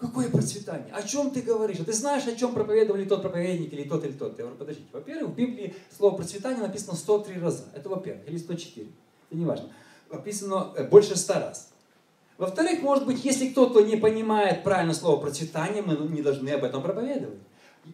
[0.03, 0.93] Какое процветание?
[0.93, 1.79] О чем ты говоришь?
[1.79, 4.37] А ты знаешь, о чем проповедовали тот проповедник или тот или тот?
[4.37, 4.89] Я говорю, подождите.
[4.93, 7.67] Во-первых, в Библии слово процветание написано 103 раза.
[7.73, 8.27] Это во-первых.
[8.27, 8.89] Или 104.
[9.31, 9.69] Это не важно.
[10.11, 11.71] Написано э, больше 100 раз.
[12.37, 16.83] Во-вторых, может быть, если кто-то не понимает правильно слово процветание, мы не должны об этом
[16.83, 17.39] проповедовать.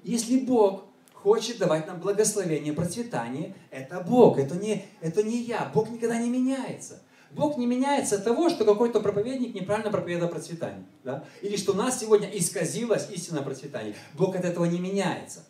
[0.02, 5.70] Если Бог хочет давать нам благословение, процветание, это Бог, это не, это не я.
[5.74, 7.02] Бог никогда не меняется.
[7.32, 10.84] Бог не меняется от того, что какой-то проповедник неправильно проповедовал процветание.
[11.04, 11.24] Да?
[11.42, 13.94] Или что у нас сегодня исказилось истинное процветание.
[14.14, 15.44] Бог от этого не меняется.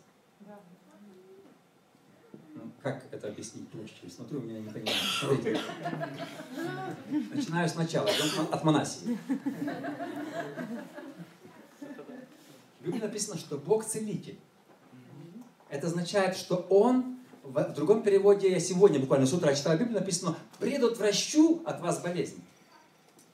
[2.53, 3.93] Ну, как это объяснить проще?
[4.13, 5.59] Смотрю, меня не понимаю.
[7.33, 8.09] Начинаю сначала,
[8.51, 9.17] от Манасии.
[12.79, 14.37] В Библии написано, что Бог целитель.
[15.69, 17.18] Это означает, что Он
[17.49, 22.41] в другом переводе я сегодня буквально с утра читал Библию, написано «предотвращу от вас болезнь».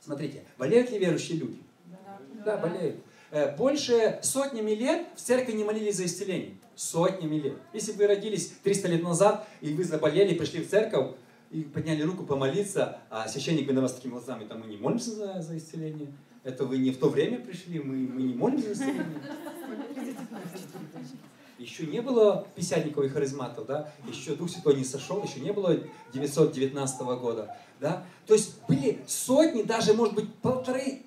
[0.04, 1.58] Смотрите, болеют ли верующие люди?
[1.86, 1.98] Да,
[2.46, 2.98] да болеют.
[3.32, 6.56] Э, больше сотнями лет в церкви не молились за исцеление.
[6.76, 7.58] Сотнями лет.
[7.74, 11.16] Если бы вы родились 300 лет назад, и вы заболели, пришли в церковь,
[11.52, 15.42] и подняли руку помолиться, а священник на вас такими глазами, там мы не молимся за,
[15.42, 16.14] за исцеление.
[16.44, 19.22] Это вы не в то время пришли, мы, мы не молимся за исцеление.
[21.58, 23.92] Еще не было писятников и харизматов, да?
[24.08, 25.78] Еще Дух Святой не сошел, еще не было
[26.14, 28.04] 919 года, да?
[28.28, 31.04] То есть были сотни, даже, может быть, полторы,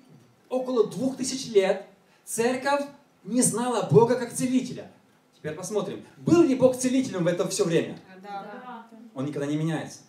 [0.49, 1.85] около двух тысяч лет
[2.25, 2.85] церковь
[3.23, 4.91] не знала Бога как целителя.
[5.35, 7.99] Теперь посмотрим, был ли Бог целителем в это все время?
[8.21, 8.87] Да.
[9.13, 9.99] Он никогда не меняется.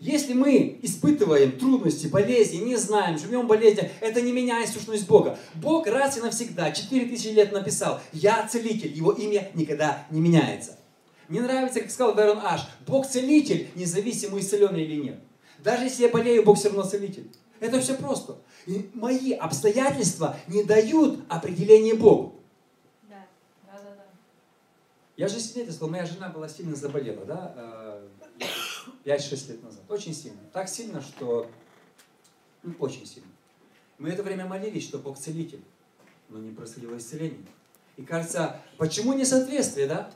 [0.00, 5.36] Если мы испытываем трудности, болезни, не знаем, живем болезни, это не меняет сущность Бога.
[5.54, 10.78] Бог раз и навсегда, 4000 лет написал, я целитель, его имя никогда не меняется.
[11.26, 15.20] Мне нравится, как сказал Верон Аш, Бог целитель, независимо исцеленный или нет.
[15.58, 17.28] Даже если я болею, Бог все равно целитель.
[17.58, 18.38] Это все просто.
[18.66, 22.40] И мои обстоятельства не дают определения Богу.
[23.08, 23.26] Да.
[23.66, 24.04] Да, да, да.
[25.16, 27.87] Я же свидетельствовал, моя жена была сильно заболела, да, э,
[29.04, 29.82] 5-6 лет назад.
[29.88, 30.38] Очень сильно.
[30.52, 31.50] Так сильно, что...
[32.62, 33.28] Ну, очень сильно.
[33.98, 35.62] Мы это время молились, что Бог целитель,
[36.28, 37.46] но не происходило исцеление.
[37.96, 40.10] И кажется, почему несоответствие, да?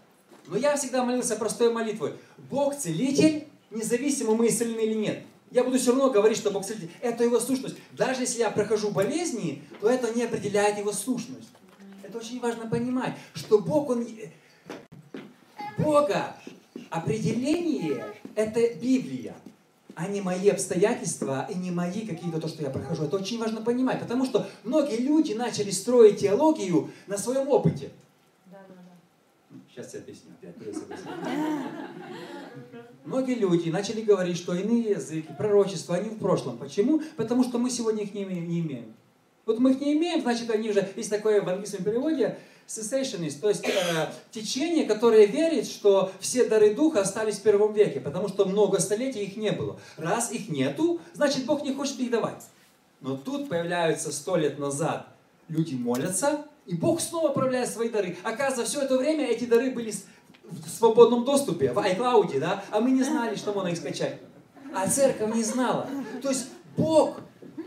[0.46, 2.14] Но я всегда молился простой молитвой.
[2.50, 5.24] Бог целитель, независимо мы исцелены или нет.
[5.50, 6.90] Я буду все равно говорить, что Бог целитель.
[7.00, 7.76] Это его сущность.
[7.92, 11.50] Даже если я прохожу болезни, то это не определяет его сущность.
[12.02, 14.06] Это очень важно понимать, что Бог, Он...
[15.78, 16.36] Бога
[16.92, 19.34] определение– это Библия,
[19.94, 23.04] а не мои обстоятельства и не мои какие-то то, что я прохожу.
[23.04, 27.90] Это очень важно понимать, потому что многие люди начали строить теологию на своем опыте.
[29.70, 30.54] Сейчас я объясню опять.
[33.04, 36.58] Многие люди начали говорить, что иные языки, пророчества, они в прошлом.
[36.58, 37.00] Почему?
[37.16, 38.94] Потому что мы сегодня их не имеем.
[39.46, 43.48] Вот мы их не имеем, значит, они уже, есть такое в английском переводе, cessationist, то
[43.48, 48.44] есть э, течение, которое верит, что все дары Духа остались в первом веке, потому что
[48.44, 49.78] много столетий их не было.
[49.96, 52.44] Раз их нету, значит Бог не хочет их давать.
[53.00, 55.06] Но тут появляются сто лет назад
[55.48, 58.16] люди молятся, и Бог снова проявляет свои дары.
[58.22, 59.92] Оказывается, все это время эти дары были
[60.44, 64.18] в свободном доступе, в iCloud, да, а мы не знали, что можно их скачать.
[64.74, 65.86] А церковь не знала.
[66.22, 66.46] То есть
[66.76, 67.20] Бог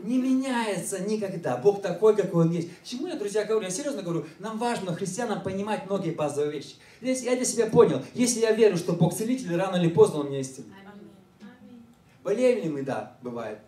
[0.05, 1.57] не меняется никогда.
[1.57, 2.69] Бог такой, какой Он есть.
[2.83, 3.65] Чему я, друзья, говорю?
[3.65, 6.75] Я серьезно говорю, нам важно, христианам, понимать многие базовые вещи.
[7.01, 10.29] Здесь я для себя понял, если я верю, что Бог целитель, рано или поздно Он
[10.29, 10.69] меня исцелит.
[12.23, 12.81] Болеем ли мы?
[12.81, 13.59] Да, бывает.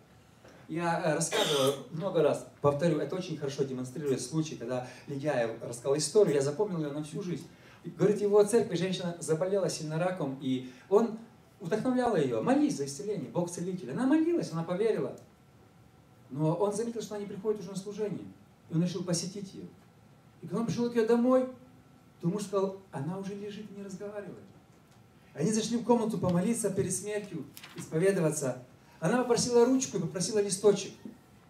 [0.68, 6.34] Я э, рассказывал много раз, повторю, это очень хорошо демонстрирует случай, когда Легяев рассказал историю,
[6.34, 7.46] я запомнил ее на всю жизнь.
[7.84, 11.18] Говорит, его церкви женщина заболела сильно раком, и он
[11.60, 13.92] вдохновлял ее, молись за исцеление, Бог целитель.
[13.92, 15.16] Она молилась, она поверила.
[16.30, 18.24] Но он заметил, что она не приходит уже на служение.
[18.70, 19.66] И он решил посетить ее.
[20.42, 21.48] И когда он пришел к ее домой,
[22.20, 24.44] то муж сказал, она уже лежит и не разговаривает.
[25.34, 27.44] Они зашли в комнату помолиться перед смертью,
[27.76, 28.62] исповедоваться.
[29.00, 30.92] Она попросила ручку и попросила листочек.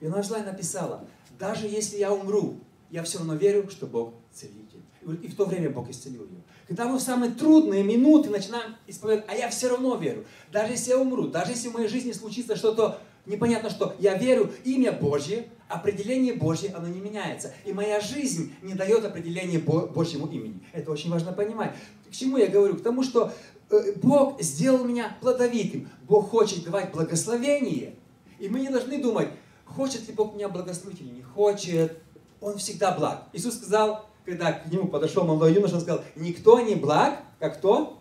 [0.00, 1.04] И она взяла и написала,
[1.38, 2.58] даже если я умру,
[2.90, 4.82] я все равно верю, что Бог целитель.
[5.22, 6.42] И в то время Бог исцелил ее.
[6.66, 10.26] Когда мы в самые трудные минуты начинаем исповедовать, а я все равно верю.
[10.52, 14.50] Даже если я умру, даже если в моей жизни случится что-то непонятно что, я верю,
[14.64, 17.52] имя Божье, определение Божье, оно не меняется.
[17.64, 20.60] И моя жизнь не дает определения Божьему имени.
[20.72, 21.74] Это очень важно понимать.
[22.08, 22.76] К чему я говорю?
[22.76, 23.32] К тому, что
[23.70, 25.88] э, Бог сделал меня плодовитым.
[26.08, 27.94] Бог хочет давать благословение.
[28.38, 29.28] И мы не должны думать,
[29.64, 31.98] хочет ли Бог меня благословить или не хочет.
[32.40, 33.24] Он всегда благ.
[33.32, 38.00] Иисус сказал, когда к нему подошел молодой юноша, он сказал, никто не благ, как кто?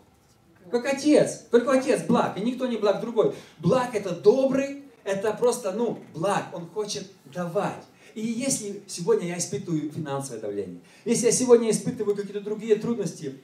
[0.72, 1.46] Как отец.
[1.52, 3.34] Только отец благ, и никто не благ другой.
[3.60, 6.50] Благ это добрый, это просто, ну, благ.
[6.54, 7.84] Он хочет давать.
[8.14, 13.40] И если сегодня я испытываю финансовое давление, если я сегодня испытываю какие-то другие трудности,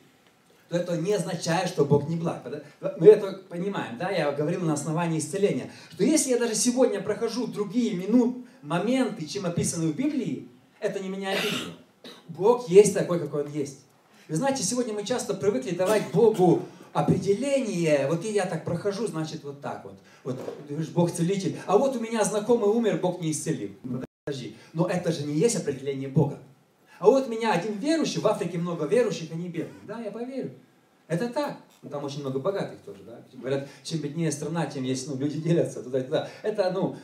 [0.67, 2.43] то это не означает, что Бог не благ.
[2.99, 7.47] Мы это понимаем, да, я говорил на основании исцеления, что если я даже сегодня прохожу
[7.47, 10.49] другие минут, моменты, чем описаны в Библии,
[10.79, 11.73] это не меняет Библию.
[12.27, 13.79] Бог есть такой, какой Он есть.
[14.27, 19.61] Вы знаете, сегодня мы часто привыкли давать Богу определение, вот я так прохожу, значит вот
[19.61, 19.95] так вот.
[20.23, 21.57] Вот, говоришь, Бог целитель.
[21.65, 23.71] А вот у меня знакомый умер, Бог не исцелил.
[24.25, 26.39] Подожди, но это же не есть определение Бога.
[26.99, 29.81] А вот меня один верующий, в Африке много верующих, они бедные.
[29.85, 30.51] Да, я поверю.
[31.07, 31.57] Это так.
[31.81, 33.21] Ну, там очень много богатых тоже, да.
[33.33, 36.29] Говорят, чем беднее страна, тем есть, ну, люди делятся туда и туда.
[36.43, 36.95] Это, ну,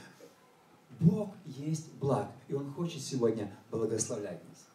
[1.02, 4.67] Бог есть благ, и Он хочет сегодня благословлять нас.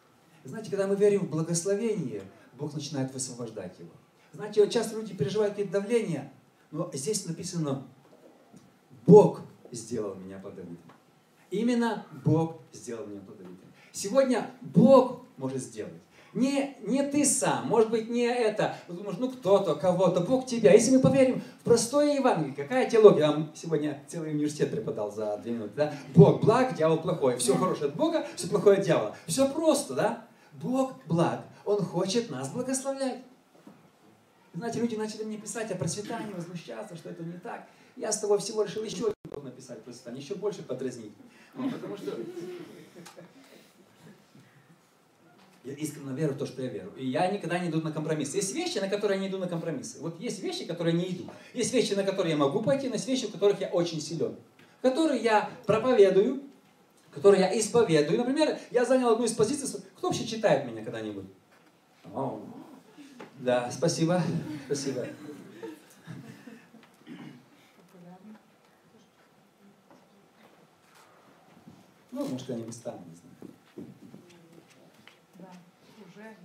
[0.43, 2.21] Знаете, когда мы верим в благословение,
[2.53, 3.89] Бог начинает высвобождать его.
[4.35, 6.29] Знаете, вот часто люди переживают какие-то давления,
[6.69, 7.87] но здесь написано,
[9.07, 10.77] Бог сделал меня плодовитым.
[11.51, 13.69] Именно Бог сделал меня плодовитым.
[13.93, 15.93] Сегодня Бог может сделать.
[16.33, 18.75] Не, не ты сам, может быть, не это.
[18.89, 20.73] Думаешь, ну кто-то, кого-то, Бог тебя.
[20.73, 23.21] Если мы поверим в простое Евангелие, какая теология?
[23.21, 25.71] Я вам сегодня целый университет преподал за две минуты.
[25.77, 25.93] Да?
[26.13, 27.37] Бог благ, дьявол плохой.
[27.37, 29.15] Все хорошее от Бога, все плохое от дьявола.
[29.27, 30.25] Все просто, да?
[30.61, 31.45] Бог благ.
[31.63, 33.19] Он хочет нас благословлять.
[34.55, 37.67] Знаете, люди начали мне писать о процветании, возмущаться, что это не так.
[37.97, 39.13] Я с того всего решил еще
[39.43, 41.13] написать процветание, еще больше подразнить.
[41.53, 42.17] Потому что
[45.63, 46.93] я искренне верю в то, что я верю.
[46.95, 48.37] И я никогда не иду на компромиссы.
[48.37, 49.99] Есть вещи, на которые я не иду на компромиссы.
[49.99, 51.29] Вот есть вещи, которые я не иду.
[51.53, 54.35] Есть вещи, на которые я могу пойти, но есть вещи, в которых я очень силен.
[54.81, 56.43] Которые я проповедую,
[57.11, 58.17] которые я исповедую.
[58.17, 59.81] Например, я занял одну из позиций.
[59.97, 61.25] Кто вообще читает меня когда-нибудь?
[63.39, 64.21] Да, спасибо.
[64.65, 65.05] Спасибо.
[72.11, 73.89] Ну, может, они стану, не знаю.
[75.35, 75.51] Да,
[75.99, 76.35] уже.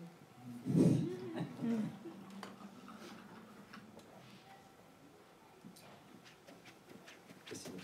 [7.46, 7.78] Спасибо.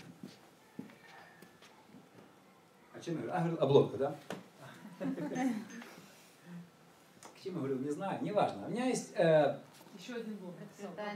[2.93, 3.33] А чем я говорю?
[3.33, 4.15] А, говорил, обломка, да?
[7.47, 8.67] Чем я говорил, не знаю, неважно.
[8.67, 9.11] У меня есть...
[9.15, 9.57] Э,
[9.97, 10.53] еще один блок.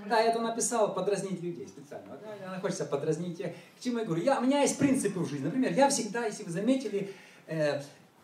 [0.08, 2.18] Да, это он написал подразнить людей специально.
[2.48, 3.38] Она хочется подразнить.
[3.40, 4.24] К чему я говорю?
[4.24, 5.46] Я, у меня есть принципы в жизни.
[5.46, 7.14] Например, я всегда, если вы заметили,
[7.48, 7.82] э,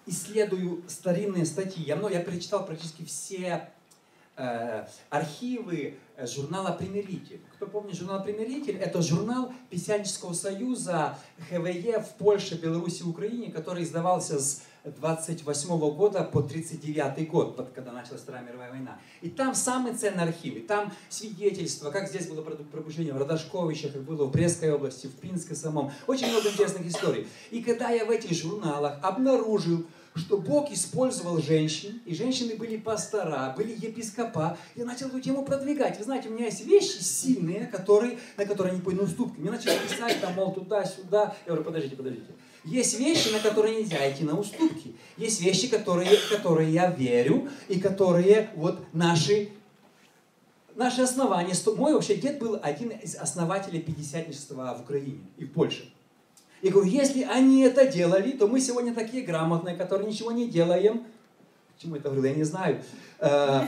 [0.07, 1.83] исследую старинные статьи.
[1.83, 3.69] Я, много, я перечитал практически все
[4.35, 7.41] э, архивы э, журнала «Примиритель».
[7.55, 8.77] Кто помнит журнал «Примиритель»?
[8.77, 16.41] Это журнал Писянческого союза ХВЕ в Польше, Беларуси, Украине, который издавался с 28 года по
[16.41, 18.99] 39 год, когда началась Вторая мировая война.
[19.21, 24.25] И там самые ценные архивы, там свидетельства, как здесь было пробуждение в Родошковичах, как было
[24.25, 25.91] в Брестской области, в Пинске самом.
[26.07, 27.27] Очень много интересных историй.
[27.51, 29.85] И когда я в этих журналах обнаружил,
[30.17, 34.57] что Бог использовал женщин, и женщины были пастора, были епископа.
[34.75, 35.97] Я начал эту тему продвигать.
[35.97, 39.39] Вы знаете, у меня есть вещи сильные, которые, на которые не пойду уступки.
[39.39, 41.35] Мне начали писать там, мол, туда-сюда.
[41.45, 42.31] Я говорю, подождите, подождите.
[42.67, 44.93] Есть вещи, на которые нельзя идти на уступки.
[45.15, 49.49] Есть вещи, которые, которые я верю, и которые вот наши,
[50.75, 51.53] наши основания.
[51.77, 55.89] Мой вообще дед был один из основателей пятидесятничества в Украине и в Польше.
[56.61, 61.05] И говорю, если они это делали, то мы сегодня такие грамотные, которые ничего не делаем.
[61.75, 62.83] Почему это говорю, я не знаю.
[63.19, 63.61] Э,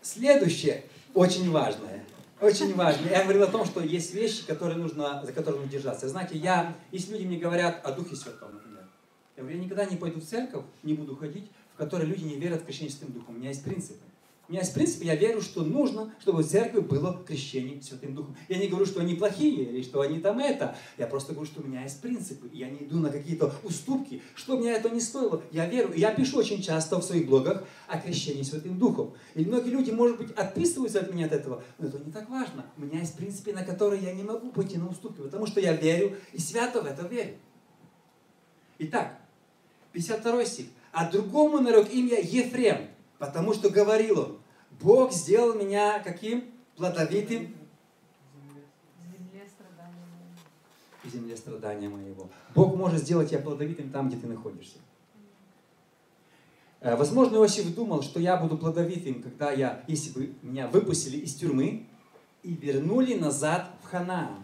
[0.00, 1.95] следующее, очень важное.
[2.40, 3.08] Очень важно.
[3.08, 6.08] Я говорил о том, что есть вещи, которые нужно, за которые нужно держаться.
[6.08, 8.84] Знаете, я, если люди мне говорят о Духе Святом, например,
[9.36, 12.36] я говорю, я никогда не пойду в церковь, не буду ходить, в которой люди не
[12.36, 13.36] верят в крещение Духом.
[13.36, 14.04] У меня есть принципы.
[14.48, 18.36] У меня есть принцип, я верю, что нужно, чтобы в церкви было крещение Святым Духом.
[18.48, 20.76] Я не говорю, что они плохие или что они там это.
[20.98, 22.48] Я просто говорю, что у меня есть принципы.
[22.52, 24.22] Я не иду на какие-то уступки.
[24.36, 25.92] Что мне это не стоило, я верю.
[25.96, 29.14] Я пишу очень часто в своих блогах о крещении Святым Духом.
[29.34, 31.64] И многие люди, может быть, отписываются от меня от этого.
[31.78, 32.66] Но это не так важно.
[32.76, 35.22] У меня есть принципы, на которые я не могу пойти на уступки.
[35.22, 37.34] Потому что я верю и свято в это верю.
[38.78, 39.18] Итак,
[39.92, 40.66] 52 стих.
[40.92, 44.38] А другому нарек имя Ефрем Потому что говорил он,
[44.80, 46.50] Бог сделал меня каким?
[46.76, 47.54] Плодовитым.
[51.04, 52.28] Земле страдания моего.
[52.54, 54.78] Бог может сделать тебя плодовитым там, где ты находишься.
[56.80, 61.34] Э, возможно, Иосиф думал, что я буду плодовитым, когда я, если бы меня выпустили из
[61.34, 61.86] тюрьмы
[62.42, 64.42] и вернули назад в Ханаан.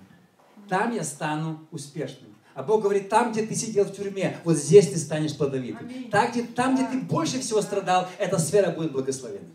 [0.68, 2.32] Там я стану успешным.
[2.54, 5.90] А Бог говорит, там, где ты сидел в тюрьме, вот здесь ты станешь плодовитым.
[6.10, 9.46] Там где, там, где ты больше всего страдал, эта сфера будет благословена.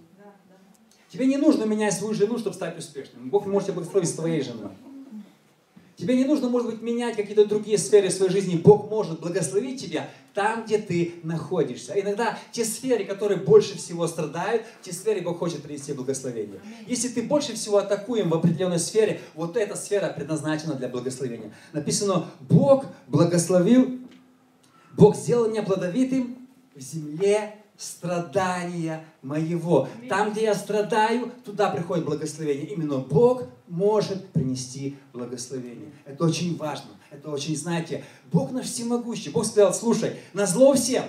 [1.10, 3.30] Тебе не нужно менять свою жену, чтобы стать успешным.
[3.30, 4.72] Бог может тебя благословить с твоей женой.
[5.98, 8.56] Тебе не нужно, может быть, менять какие-то другие сферы своей жизни.
[8.56, 12.00] Бог может благословить тебя там, где ты находишься.
[12.00, 16.62] Иногда те сферы, которые больше всего страдают, те сферы Бог хочет принести благословение.
[16.86, 21.52] Если ты больше всего атакуем в определенной сфере, вот эта сфера предназначена для благословения.
[21.74, 23.98] Написано, Бог благословил,
[24.96, 29.88] Бог сделал меня плодовитым в земле страдания моего.
[30.10, 32.66] Там, где я страдаю, туда приходит благословение.
[32.66, 35.92] Именно Бог может принести благословение.
[36.06, 36.90] Это очень важно.
[37.12, 39.30] Это очень, знаете, Бог наш всемогущий.
[39.30, 41.06] Бог сказал, слушай, на зло всем,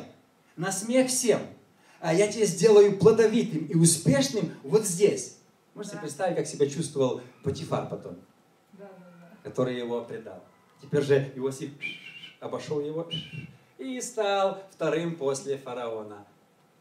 [0.56, 1.40] на смех всем,
[2.00, 5.38] а я тебя сделаю плодовитым и успешным вот здесь.
[5.74, 6.02] Можете да.
[6.02, 8.16] представить, как себя чувствовал Патифар потом,
[8.72, 9.36] да, да, да.
[9.42, 10.42] который его предал.
[10.82, 11.70] Теперь же Иосиф
[12.40, 13.08] обошел его
[13.78, 16.26] и стал вторым после фараона.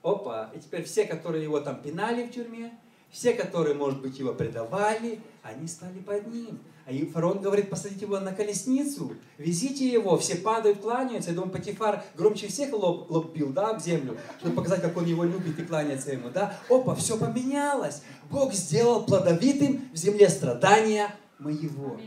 [0.04, 2.72] Опа, и теперь все, которые его там пинали в тюрьме,
[3.10, 6.60] все, которые, может быть, его предавали, они стали под ним.
[6.86, 11.32] А фараон говорит, посадите его на колесницу, везите его, все падают, кланяются.
[11.32, 15.04] Я думаю, Патифар громче всех лоб, лоб бил, да, в землю, чтобы показать, как он
[15.04, 16.58] его любит и кланяется ему, да.
[16.70, 18.04] Опа, все поменялось.
[18.32, 22.00] Бог сделал плодовитым в земле страдания моего.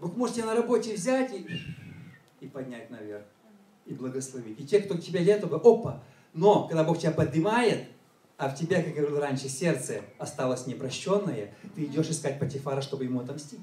[0.00, 1.44] Бог может тебя на работе взять и,
[2.40, 3.24] и поднять наверх,
[3.86, 4.60] и благословить.
[4.60, 6.00] И те, кто к тебе лето, опа,
[6.38, 7.88] но когда Бог тебя поднимает,
[8.36, 13.02] а в тебе, как я говорил раньше, сердце осталось непрощенное, ты идешь искать Патифара, чтобы
[13.04, 13.58] ему отомстить.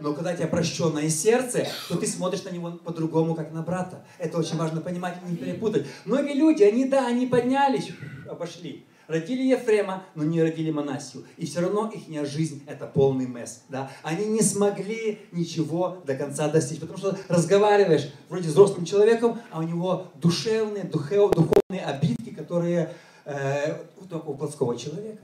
[0.00, 4.04] Но когда у тебя прощенное сердце, то ты смотришь на него по-другому, как на брата.
[4.18, 5.86] Это очень важно понимать и не перепутать.
[6.04, 7.90] Многие люди, они, да, они поднялись,
[8.28, 8.84] обошли.
[9.06, 11.24] Родили Ефрема, но не родили Манасию.
[11.36, 13.62] И все равно их жизнь– это полный месс.
[13.68, 13.90] Да?
[14.02, 16.80] Они не смогли ничего до конца достичь.
[16.80, 22.92] Потому что разговариваешь вроде взрослым человеком, а у него душевные, духовные обидки, которые
[23.24, 23.76] э,
[24.10, 25.18] у плотского человека.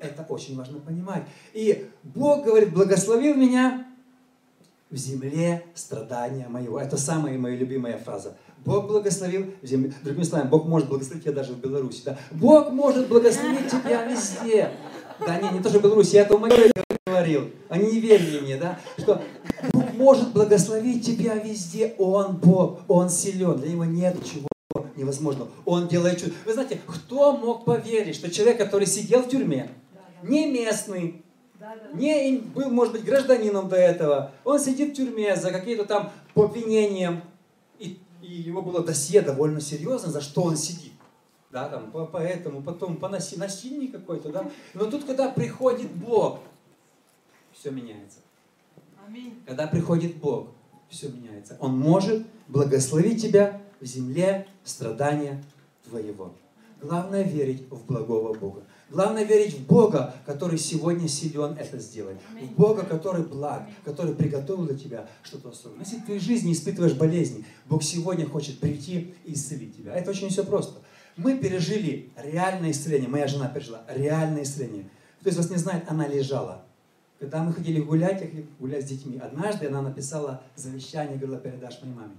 [0.00, 1.24] Это очень важно понимать.
[1.52, 3.86] И Бог говорит, благословил меня
[4.90, 6.80] в земле страдания моего.
[6.80, 8.36] Это самая моя любимая фраза.
[8.64, 10.04] Бог благословил в.
[10.04, 12.02] Другими словами, Бог может благословить тебя даже в Беларуси.
[12.04, 12.18] Да?
[12.30, 14.70] Бог может благословить тебя везде.
[15.26, 16.72] Да, не, не то, что в Беларуси, я это в Могиле
[17.06, 17.50] говорил.
[17.68, 19.22] Они не верили мне, да, что
[19.72, 21.94] Бог может благословить тебя везде.
[21.98, 24.48] Он Бог, Он силен, для Него нет чего
[24.96, 25.50] невозможного.
[25.64, 26.32] Он делает чудо.
[26.46, 29.70] Вы знаете, кто мог поверить, что человек, который сидел в тюрьме,
[30.22, 31.22] не местный,
[31.94, 37.22] не был, может быть, гражданином до этого, он сидит в тюрьме за какие-то там обвинением,
[37.78, 37.98] и
[38.30, 40.92] его было досье довольно серьезно, за что он сидит.
[41.50, 44.48] Да, там, по, поэтому, потом по наси, насильник какой-то, да.
[44.74, 46.40] Но тут, когда приходит Бог,
[47.52, 48.18] все меняется.
[49.04, 49.42] Аминь.
[49.46, 50.48] Когда приходит Бог,
[50.88, 51.56] все меняется.
[51.58, 55.42] Он может благословить тебя в земле страдания
[55.88, 56.32] твоего.
[56.80, 58.62] Главное верить в благого Бога.
[58.90, 62.18] Главное верить в Бога, который сегодня силен это сделать.
[62.40, 65.84] В Бога, который благ, который приготовил для тебя что-то особенное.
[65.84, 69.94] Если в твоей жизни испытываешь болезни, Бог сегодня хочет прийти и исцелить тебя.
[69.94, 70.80] Это очень все просто.
[71.16, 73.08] Мы пережили реальное исцеление.
[73.08, 74.90] Моя жена пережила реальное исцеление.
[75.20, 76.64] Кто из вас не знает, она лежала.
[77.20, 82.14] Когда мы ходили гулять, гулять с детьми, однажды она написала завещание, говорила, передашь моей маме.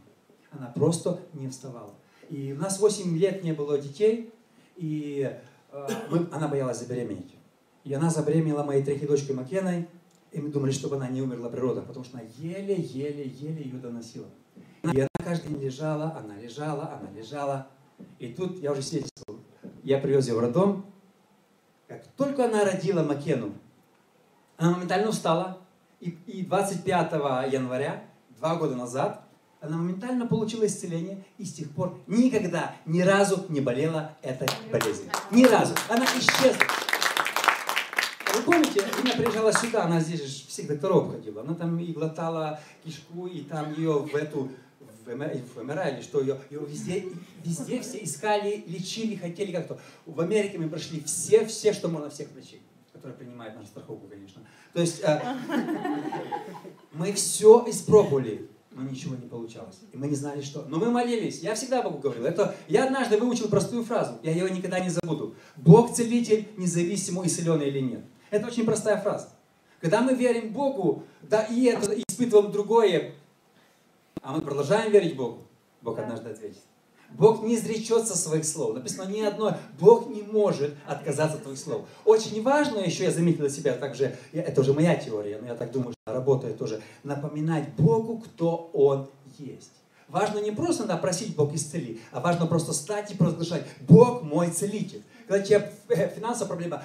[0.51, 1.95] Она просто не вставала.
[2.29, 4.31] И у нас 8 лет не было детей,
[4.77, 5.35] и
[6.31, 7.35] она боялась забеременеть.
[7.83, 9.87] И она забеременела моей третьей дочкой Макеной,
[10.31, 14.27] И мы думали, чтобы она не умерла природа, потому что она еле-еле-еле ее доносила.
[14.83, 17.67] И она каждый день лежала, она лежала, она лежала.
[18.19, 19.41] И тут я уже свидетельствовал.
[19.83, 20.85] Я привез ее в роддом.
[21.87, 23.53] Как только она родила Макену,
[24.57, 25.57] она моментально встала.
[25.99, 27.11] И, и 25
[27.51, 28.03] января,
[28.37, 29.23] два года назад,
[29.61, 35.11] она моментально получила исцеление и с тех пор никогда, ни разу не болела этой болезнью.
[35.29, 35.75] Ни разу.
[35.87, 36.65] Она исчезла.
[38.33, 41.41] Вы помните, она приезжала сюда, она здесь же всех докторов ходила.
[41.41, 44.49] Она там и глотала кишку, и там ее в эту
[45.05, 47.05] в МРА или что, ее, ее везде,
[47.43, 49.79] везде все искали, лечили, хотели как-то.
[50.05, 52.61] В Америке мы прошли все, все, что можно, всех врачей,
[52.93, 54.41] которые принимают нашу страховку, конечно.
[54.73, 55.21] То есть э,
[56.93, 59.79] мы все испробовали, но ничего не получалось.
[59.91, 60.65] И мы не знали, что.
[60.67, 61.41] Но мы молились.
[61.41, 62.25] Я всегда Богу говорил.
[62.25, 64.17] Это, я однажды выучил простую фразу.
[64.23, 65.35] Я ее никогда не забуду.
[65.57, 68.05] Бог целитель, независимо, исцеленный или нет.
[68.29, 69.29] Это очень простая фраза.
[69.81, 73.13] Когда мы верим Богу, да и это испытываем другое,
[74.21, 75.47] а мы продолжаем верить Богу,
[75.81, 76.61] Бог однажды ответит.
[77.13, 78.75] Бог не изречется своих слов.
[78.75, 79.57] Написано ни одно.
[79.79, 81.85] Бог не может отказаться от твоих слов.
[82.05, 85.71] Очень важно, еще я заметил для себя также, это уже моя теория, но я так
[85.71, 89.71] думаю, что работает тоже, напоминать Богу, кто Он есть.
[90.07, 94.49] Важно не просто надо просить Бог исцели, а важно просто стать и провозглашать, Бог мой
[94.49, 95.03] целитель.
[95.27, 95.71] Когда у тебя
[96.07, 96.83] финансовая проблема,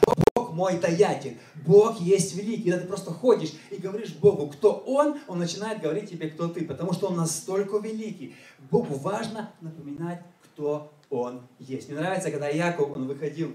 [0.56, 1.36] мой даятель.
[1.66, 2.70] Бог есть великий.
[2.70, 6.64] Когда ты просто ходишь и говоришь Богу, кто Он, Он начинает говорить тебе, кто ты,
[6.64, 8.34] потому что Он настолько великий.
[8.70, 11.88] Богу важно напоминать, кто Он есть.
[11.88, 13.52] Мне нравится, когда Яков, он выходил,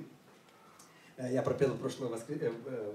[1.18, 2.34] э, я пропел в прошлую воскр...
[2.40, 2.92] Э, э,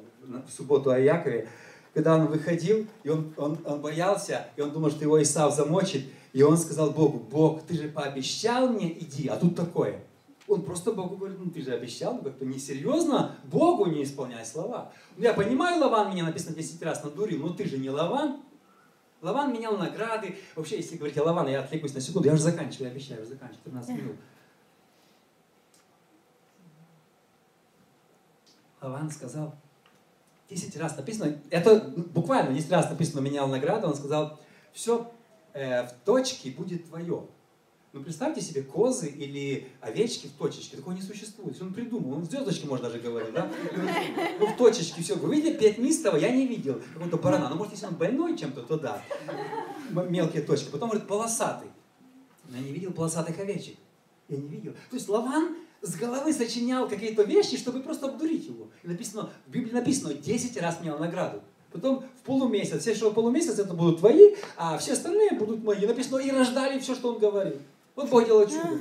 [0.46, 1.48] в субботу о Якове,
[1.94, 6.04] когда он выходил, и он, он, он боялся, и он думал, что его Исав замочит,
[6.32, 10.00] и он сказал Богу, Бог, ты же пообещал мне, иди, а тут такое–
[10.48, 14.92] он просто Богу говорит, ну ты же обещал, ну как-то несерьезно, Богу не исполняй слова.
[15.16, 18.40] Ну я понимаю, Лаван меня написано 10 раз надурил, но ты же не Лаван.
[19.22, 20.36] Лаван менял награды.
[20.54, 23.30] Вообще, если говорить о Лаване, я отвлекусь на секунду, я уже заканчиваю, я обещаю, уже
[23.30, 24.16] заканчиваю, 13 минут.
[28.80, 29.54] Лаван сказал,
[30.48, 31.80] 10 раз написано, это
[32.14, 34.38] буквально 10 раз написано, менял награду, он сказал,
[34.72, 35.10] все
[35.54, 37.26] э, в точке будет твое.
[37.92, 40.76] Ну, представьте себе козы или овечки в точечке.
[40.76, 41.60] Такого не существует.
[41.62, 42.14] Он придумал.
[42.14, 43.50] Он в звездочке, можно даже говорить, да?
[44.38, 45.14] Ну, в точечке все.
[45.14, 46.16] Вы видели пятнистого?
[46.16, 46.80] Я не видел.
[46.92, 47.48] Какого-то барана.
[47.48, 49.02] Ну, может, если он больной чем-то, то да.
[49.90, 50.68] Мелкие точки.
[50.70, 51.68] Потом, говорит, полосатый.
[52.52, 53.76] Я не видел полосатых овечек.
[54.28, 54.72] Я не видел.
[54.90, 58.68] То есть Лаван с головы сочинял какие-то вещи, чтобы просто обдурить его.
[58.82, 61.42] И написано, в Библии написано, 10 раз менял награду.
[61.72, 65.86] Потом в полумесяц, в полумесяц, это будут твои, а все остальные будут мои.
[65.86, 67.58] Написано, и рождали все, что он говорил.
[67.96, 68.78] Вот делает чудо.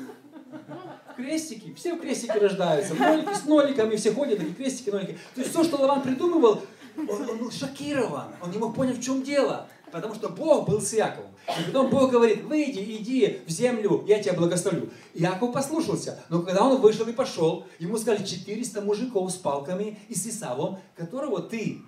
[1.15, 2.93] Крестики, все в крестике рождаются.
[2.93, 5.17] Нолики с ноликами, все ходят, такие крестики, нолики.
[5.33, 6.61] То есть все, что Лаван придумывал,
[6.97, 8.35] он, он был шокирован.
[8.41, 9.67] Он не мог понять, в чем дело.
[9.91, 11.31] Потому что Бог был с Яковом.
[11.47, 14.89] И потом Бог говорит, выйди, иди в землю, я тебя благословлю.
[15.13, 16.21] Яков послушался.
[16.27, 20.79] Но когда он вышел и пошел, ему сказали 400 мужиков с палками и с Исавом,
[20.97, 21.81] которого ты,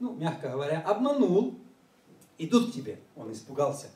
[0.00, 1.54] ну, мягко говоря, обманул,
[2.38, 2.98] идут к тебе.
[3.14, 3.86] Он испугался.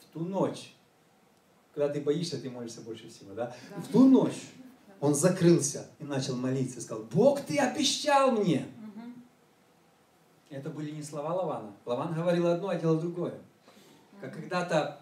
[0.00, 0.74] В ту ночь
[1.74, 3.54] когда ты боишься, ты молишься больше всего, да?
[3.70, 3.82] да.
[3.82, 4.52] В ту ночь
[5.00, 8.66] он закрылся и начал молиться, и сказал, Бог, ты обещал мне.
[8.78, 9.00] Угу.
[10.50, 11.72] Это были не слова Лавана.
[11.84, 13.34] Лаван говорил одно, а делал другое.
[14.20, 15.00] Как когда-то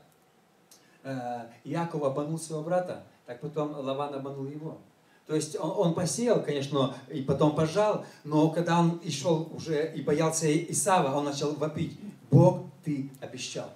[1.04, 4.78] э, Яков обманул своего брата, так потом Лаван обманул его.
[5.26, 9.92] То есть он, он посеял, конечно, и потом пожал, но когда он и шел уже
[9.94, 11.98] и боялся Исава, он начал вопить,
[12.30, 13.70] Бог, ты обещал.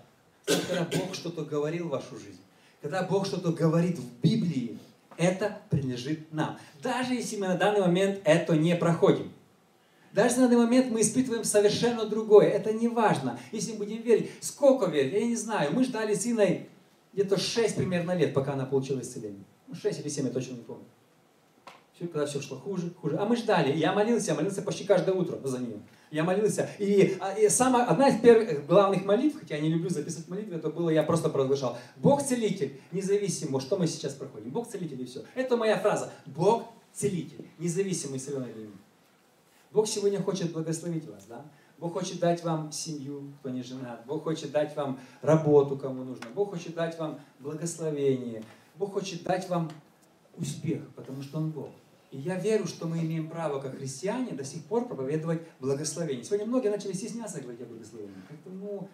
[0.44, 2.40] Когда Бог что-то говорил в вашу жизнь,
[2.82, 4.78] когда Бог что-то говорит в Библии,
[5.16, 6.58] это принадлежит нам.
[6.82, 9.32] Даже если мы на данный момент это не проходим.
[10.12, 12.48] Даже на данный момент мы испытываем совершенно другое.
[12.48, 13.38] Это не важно.
[13.52, 15.74] Если мы будем верить, сколько верить, я не знаю.
[15.74, 16.68] Мы ждали с Иной
[17.12, 19.44] где-то 6 примерно лет, пока она получила исцеление.
[19.72, 20.84] 6 ну, или 7, я точно не помню.
[21.94, 23.16] Все, когда все шло хуже, хуже.
[23.18, 23.76] А мы ждали.
[23.76, 25.80] Я молился, я молился почти каждое утро за нее.
[26.10, 26.68] Я молился.
[26.78, 30.56] И, а, и самая, одна из первых главных молитв, хотя я не люблю записывать молитвы,
[30.56, 31.76] это было, я просто провозглашал.
[31.96, 34.50] Бог целитель, независимо, что мы сейчас проходим.
[34.50, 35.24] Бог целитель и все.
[35.34, 36.12] Это моя фраза.
[36.26, 38.70] Бог целитель, независимо, исцеленный или
[39.72, 41.44] Бог сегодня хочет благословить вас, да?
[41.78, 44.02] Бог хочет дать вам семью, кто не женат.
[44.06, 46.26] Бог хочет дать вам работу, кому нужно.
[46.34, 48.42] Бог хочет дать вам благословение.
[48.76, 49.70] Бог хочет дать вам
[50.38, 51.70] успех, потому что Он Бог.
[52.16, 56.24] И я верю, что мы имеем право, как христиане, до сих пор проповедовать благословение.
[56.24, 58.14] Сегодня многие начали стесняться говорить о благословении.
[58.26, 58.88] Как-то, ну,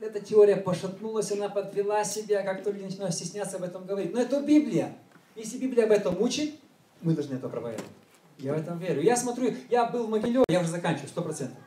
[0.00, 4.14] эта теория пошатнулась, она подвела себя, как-то люди начинают стесняться об этом говорить.
[4.14, 4.96] Но это Библия.
[5.36, 6.54] Если Библия об этом учит,
[7.02, 7.90] мы должны это проповедовать.
[8.38, 9.02] Я в этом верю.
[9.02, 11.58] Я смотрю, я был в Могилеве, я уже заканчиваю, сто процентов.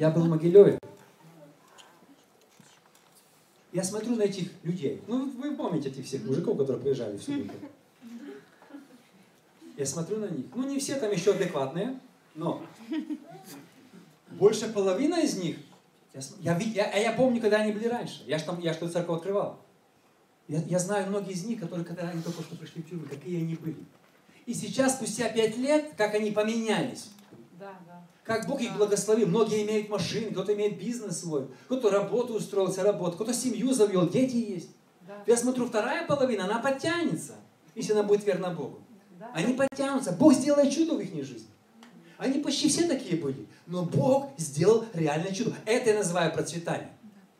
[0.00, 0.76] Я был в Могилеве.
[3.72, 5.02] Я смотрю на этих людей.
[5.06, 7.54] Ну, вы помните этих всех мужиков, которые приезжали в субботу.
[9.76, 10.46] Я смотрю на них.
[10.54, 11.98] Ну, не все там еще адекватные,
[12.34, 12.64] но
[14.30, 15.56] больше половины из них,
[16.12, 18.22] я, я, я, а я помню, когда они были раньше.
[18.26, 19.60] Я же там, я что церковь открывал.
[20.46, 23.42] Я, я знаю многие из них, которые, когда они только что пришли в тюрьму, какие
[23.42, 23.84] они были.
[24.46, 27.10] И сейчас, спустя пять лет, как они поменялись.
[27.58, 28.06] Да, да.
[28.22, 29.26] Как Бог их благословил.
[29.26, 34.36] Многие имеют машины, кто-то имеет бизнес свой, кто-то работу устроился, работу, кто-то семью завел, дети
[34.36, 34.70] есть.
[35.06, 35.22] Да.
[35.26, 37.34] Я смотрю, вторая половина, она подтянется,
[37.74, 38.80] если она будет верна Богу.
[39.34, 40.12] Они подтянутся.
[40.12, 41.48] Бог сделает чудо в их жизни.
[42.18, 43.46] Они почти все такие были.
[43.66, 45.52] Но Бог сделал реальное чудо.
[45.66, 46.90] Это я называю процветание.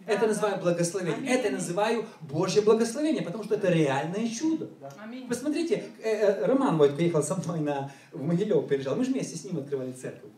[0.05, 1.17] Это я называю благословение.
[1.17, 1.31] Аминь.
[1.31, 4.69] Это я называю Божье благословение, потому что это реальное чудо.
[4.99, 5.29] Аминь.
[5.29, 8.97] Посмотрите, э, э, Роман Войтко ехал со мной на, в Могилев, приезжал.
[8.97, 10.31] Мы же вместе с ним открывали церковь.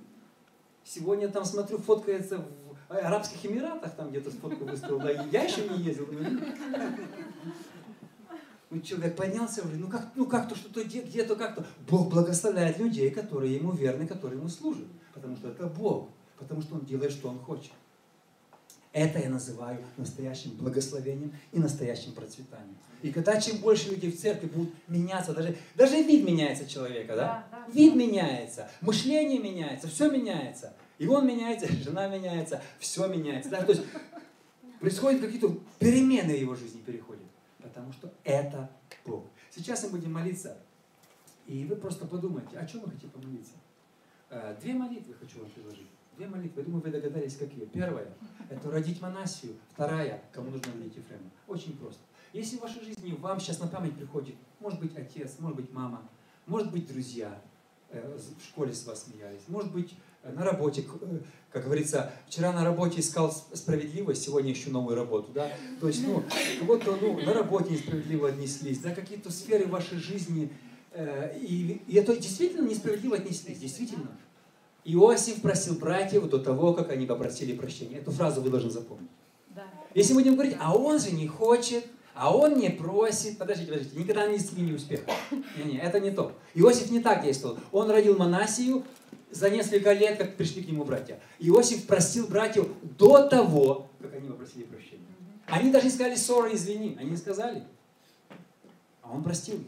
[0.84, 4.98] Сегодня там, смотрю, фоткается в Арабских Эмиратах, там где-то фотку выставил.
[4.98, 6.06] Да, я еще не ездил.
[8.70, 11.64] Ну, человек поднялся, говорит, ну как, ну как-то что-то где-то как-то.
[11.88, 14.86] Бог благословляет людей, которые ему верны, которые ему служат.
[15.14, 16.08] Потому что это Бог.
[16.36, 17.72] Потому что Он делает, что Он хочет.
[18.92, 22.76] Это я называю настоящим благословением и настоящим процветанием.
[23.02, 27.46] И когда чем больше людей в церкви будут меняться, даже, даже вид меняется человека, да?
[27.50, 27.98] да, да вид да.
[27.98, 30.72] меняется, мышление меняется, все меняется.
[30.98, 33.50] И он меняется, жена меняется, все меняется.
[33.50, 33.62] Да?
[33.62, 33.84] То есть
[34.80, 37.25] происходят какие-то перемены в его жизни переходят.
[37.76, 38.70] Потому что это
[39.04, 39.26] Бог.
[39.50, 40.56] Сейчас мы будем молиться.
[41.46, 43.52] И вы просто подумайте, о чем вы хотите помолиться.
[44.30, 45.86] Э, две молитвы хочу вам предложить.
[46.16, 46.62] Две молитвы.
[46.62, 47.66] Я думаю, вы догадались, какие.
[47.66, 48.08] Первая–
[48.48, 49.56] это родить монасию.
[49.74, 51.28] Вторая– кому нужно родить Ефрема.
[51.46, 52.00] Очень просто.
[52.32, 56.08] Если в вашей жизни вам сейчас на память приходит, может быть, отец, может быть, мама,
[56.46, 57.42] может быть, друзья,
[57.90, 59.94] э, в школе с вас смеялись, может быть,
[60.34, 61.18] на работе, э,
[61.50, 65.50] как говорится, вчера на работе искал справедливость, сегодня ищу новую работу, да,
[65.80, 66.22] то есть, ну,
[66.60, 70.52] кого-то, ну, на работе несправедливо отнеслись, да, какие-то сферы вашей жизни,
[71.40, 74.08] и, и это действительно несправедливо отнеслись, действительно.
[74.86, 77.98] Иосиф просил братьев до того, как они попросили прощения.
[77.98, 79.10] Эту фразу вы должны запомнить.
[79.48, 79.64] Да.
[79.94, 81.84] Если мы будем говорить, а он же не хочет,
[82.16, 85.10] а он не просит, подождите, подождите, никогда не свиньи успеха.
[85.30, 86.32] Не, не, это не то.
[86.54, 87.58] Иосиф не так действовал.
[87.72, 88.84] Он родил Манасию
[89.30, 91.20] за несколько лет, как пришли к нему братья.
[91.38, 95.04] Иосиф простил братьев до того, как они попросили прощения.
[95.46, 96.96] Они даже не сказали ссора, извини.
[96.98, 97.64] Они не сказали.
[99.02, 99.62] А он простил.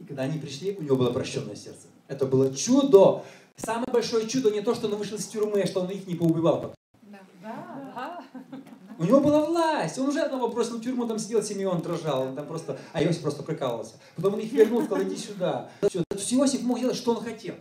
[0.00, 1.86] И когда они пришли, у него было прощенное сердце.
[2.08, 3.22] Это было чудо.
[3.56, 6.74] Самое большое чудо не то, что он вышел из тюрьмы, что он их не поубивал.
[9.02, 9.98] У него была власть.
[9.98, 12.22] Он уже одного бросил в тюрьму, там сидел Симеон, дрожал.
[12.22, 13.94] Он там просто, а Иосиф просто прикалывался.
[14.14, 15.68] Потом он их вернул, сказал, иди сюда.
[15.88, 16.04] Все.
[16.08, 17.56] То Иосиф мог делать, что он хотел.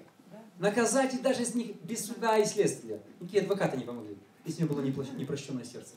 [0.60, 3.02] Наказать их даже из них без суда и следствия.
[3.20, 4.16] Никакие адвокаты не помогли,
[4.46, 5.94] если у него было непрощенное сердце.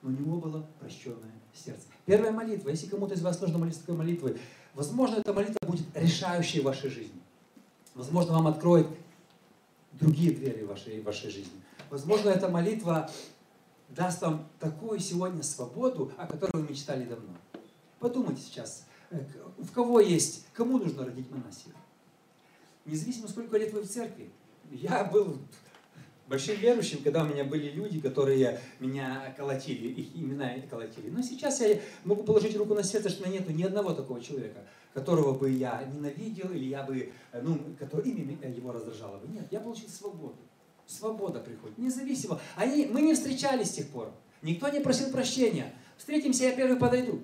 [0.00, 1.82] Но у него было прощенное сердце.
[2.06, 2.70] Первая молитва.
[2.70, 4.38] Если кому-то из вас нужно молиться такой молитвой,
[4.72, 7.20] возможно, эта молитва будет решающей в вашей жизни.
[7.94, 8.86] Возможно, вам откроет
[9.92, 11.60] другие двери вашей, вашей жизни.
[11.90, 13.10] Возможно, эта молитва
[13.88, 17.34] даст вам такую сегодня свободу, о которой вы мечтали давно.
[17.98, 19.20] Подумайте сейчас, э,
[19.58, 21.74] в кого есть, кому нужно родить монасию?
[22.84, 24.30] Независимо, сколько лет вы в церкви.
[24.70, 25.38] Я был
[26.28, 31.10] большим верующим, когда у меня были люди, которые меня колотили, их имена колотили.
[31.10, 34.20] Но сейчас я могу положить руку на сердце, что у меня нет ни одного такого
[34.20, 34.64] человека,
[34.94, 39.28] которого бы я ненавидел, или я бы, э, ну, который имя его раздражало бы.
[39.28, 40.36] Нет, я получил свободу.
[40.88, 42.40] Свобода приходит, независимо.
[42.56, 44.10] Они, мы не встречались с тех пор.
[44.40, 45.74] Никто не просил прощения.
[45.98, 47.20] Встретимся, я первый подойду.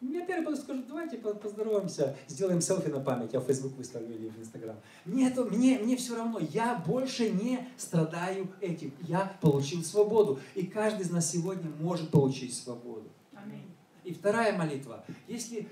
[0.00, 4.30] Я первый подойду, скажу, давайте поздороваемся, сделаем селфи на память, я в Facebook выставлю или
[4.30, 4.76] в Instagram.
[5.04, 8.92] Нет, мне, мне все равно, я больше не страдаю этим.
[9.02, 10.40] Я получил свободу.
[10.54, 13.10] И каждый из нас сегодня может получить свободу.
[13.34, 13.68] Аминь.
[14.04, 15.04] И вторая молитва.
[15.28, 15.68] Если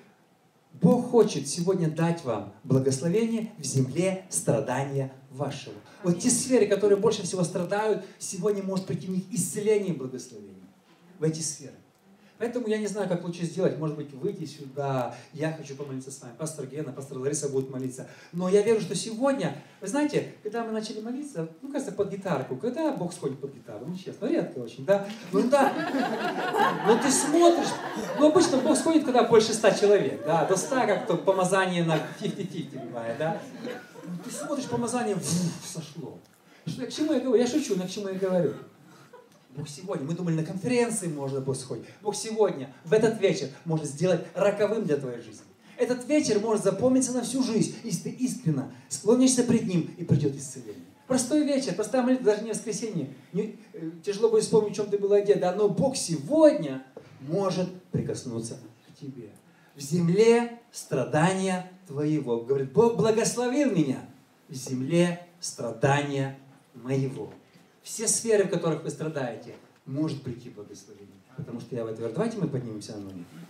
[0.81, 5.75] Бог хочет сегодня дать вам благословение в земле страдания вашего.
[6.03, 10.55] Вот те сферы, которые больше всего страдают, сегодня может прийти в них исцеление и благословение.
[11.19, 11.75] В эти сферы.
[12.41, 13.77] Поэтому я не знаю, как лучше сделать.
[13.77, 15.15] Может быть, выйти сюда.
[15.35, 16.33] Я хочу помолиться с вами.
[16.39, 18.09] Пастор Гена, пастор Лариса будут молиться.
[18.33, 22.57] Но я верю, что сегодня, вы знаете, когда мы начали молиться, ну, кажется, под гитарку.
[22.57, 23.85] Когда Бог сходит под гитару?
[23.87, 25.07] Ну, честно, редко очень, да?
[25.33, 25.71] Ну, да.
[26.87, 27.69] Ну, ты смотришь.
[28.19, 30.47] Ну, обычно Бог сходит, когда больше ста человек, да?
[30.47, 33.39] До ста, как то помазание на 50-50 бывает, да?
[34.03, 35.19] Ну, ты смотришь, помазание,
[35.63, 36.19] сошло.
[36.67, 37.39] Что, к чему я говорю?
[37.39, 38.55] Я шучу, но к чему я говорю?
[39.57, 41.87] Бог сегодня, мы думали, на конференции можно Бог сходить.
[42.03, 45.45] Бог сегодня, в этот вечер, может сделать роковым для твоей жизни.
[45.77, 50.37] Этот вечер может запомниться на всю жизнь, если ты искренно склонишься пред Ним и придет
[50.37, 50.85] исцеление.
[51.07, 53.09] Простой вечер, простая молитва, даже не воскресенье.
[53.33, 56.85] Не, э, тяжело будет вспомнить, в чем ты был одет, да, но Бог сегодня
[57.21, 59.31] может прикоснуться к тебе.
[59.75, 62.43] В земле страдания твоего.
[62.43, 63.99] Говорит, Бог благословил меня
[64.49, 66.39] в земле страдания
[66.75, 67.33] моего.
[67.91, 71.17] Все сферы, в которых вы страдаете, может прийти благословение.
[71.37, 72.13] Потому что я в это верю.
[72.15, 73.25] Давайте мы поднимемся на ноги.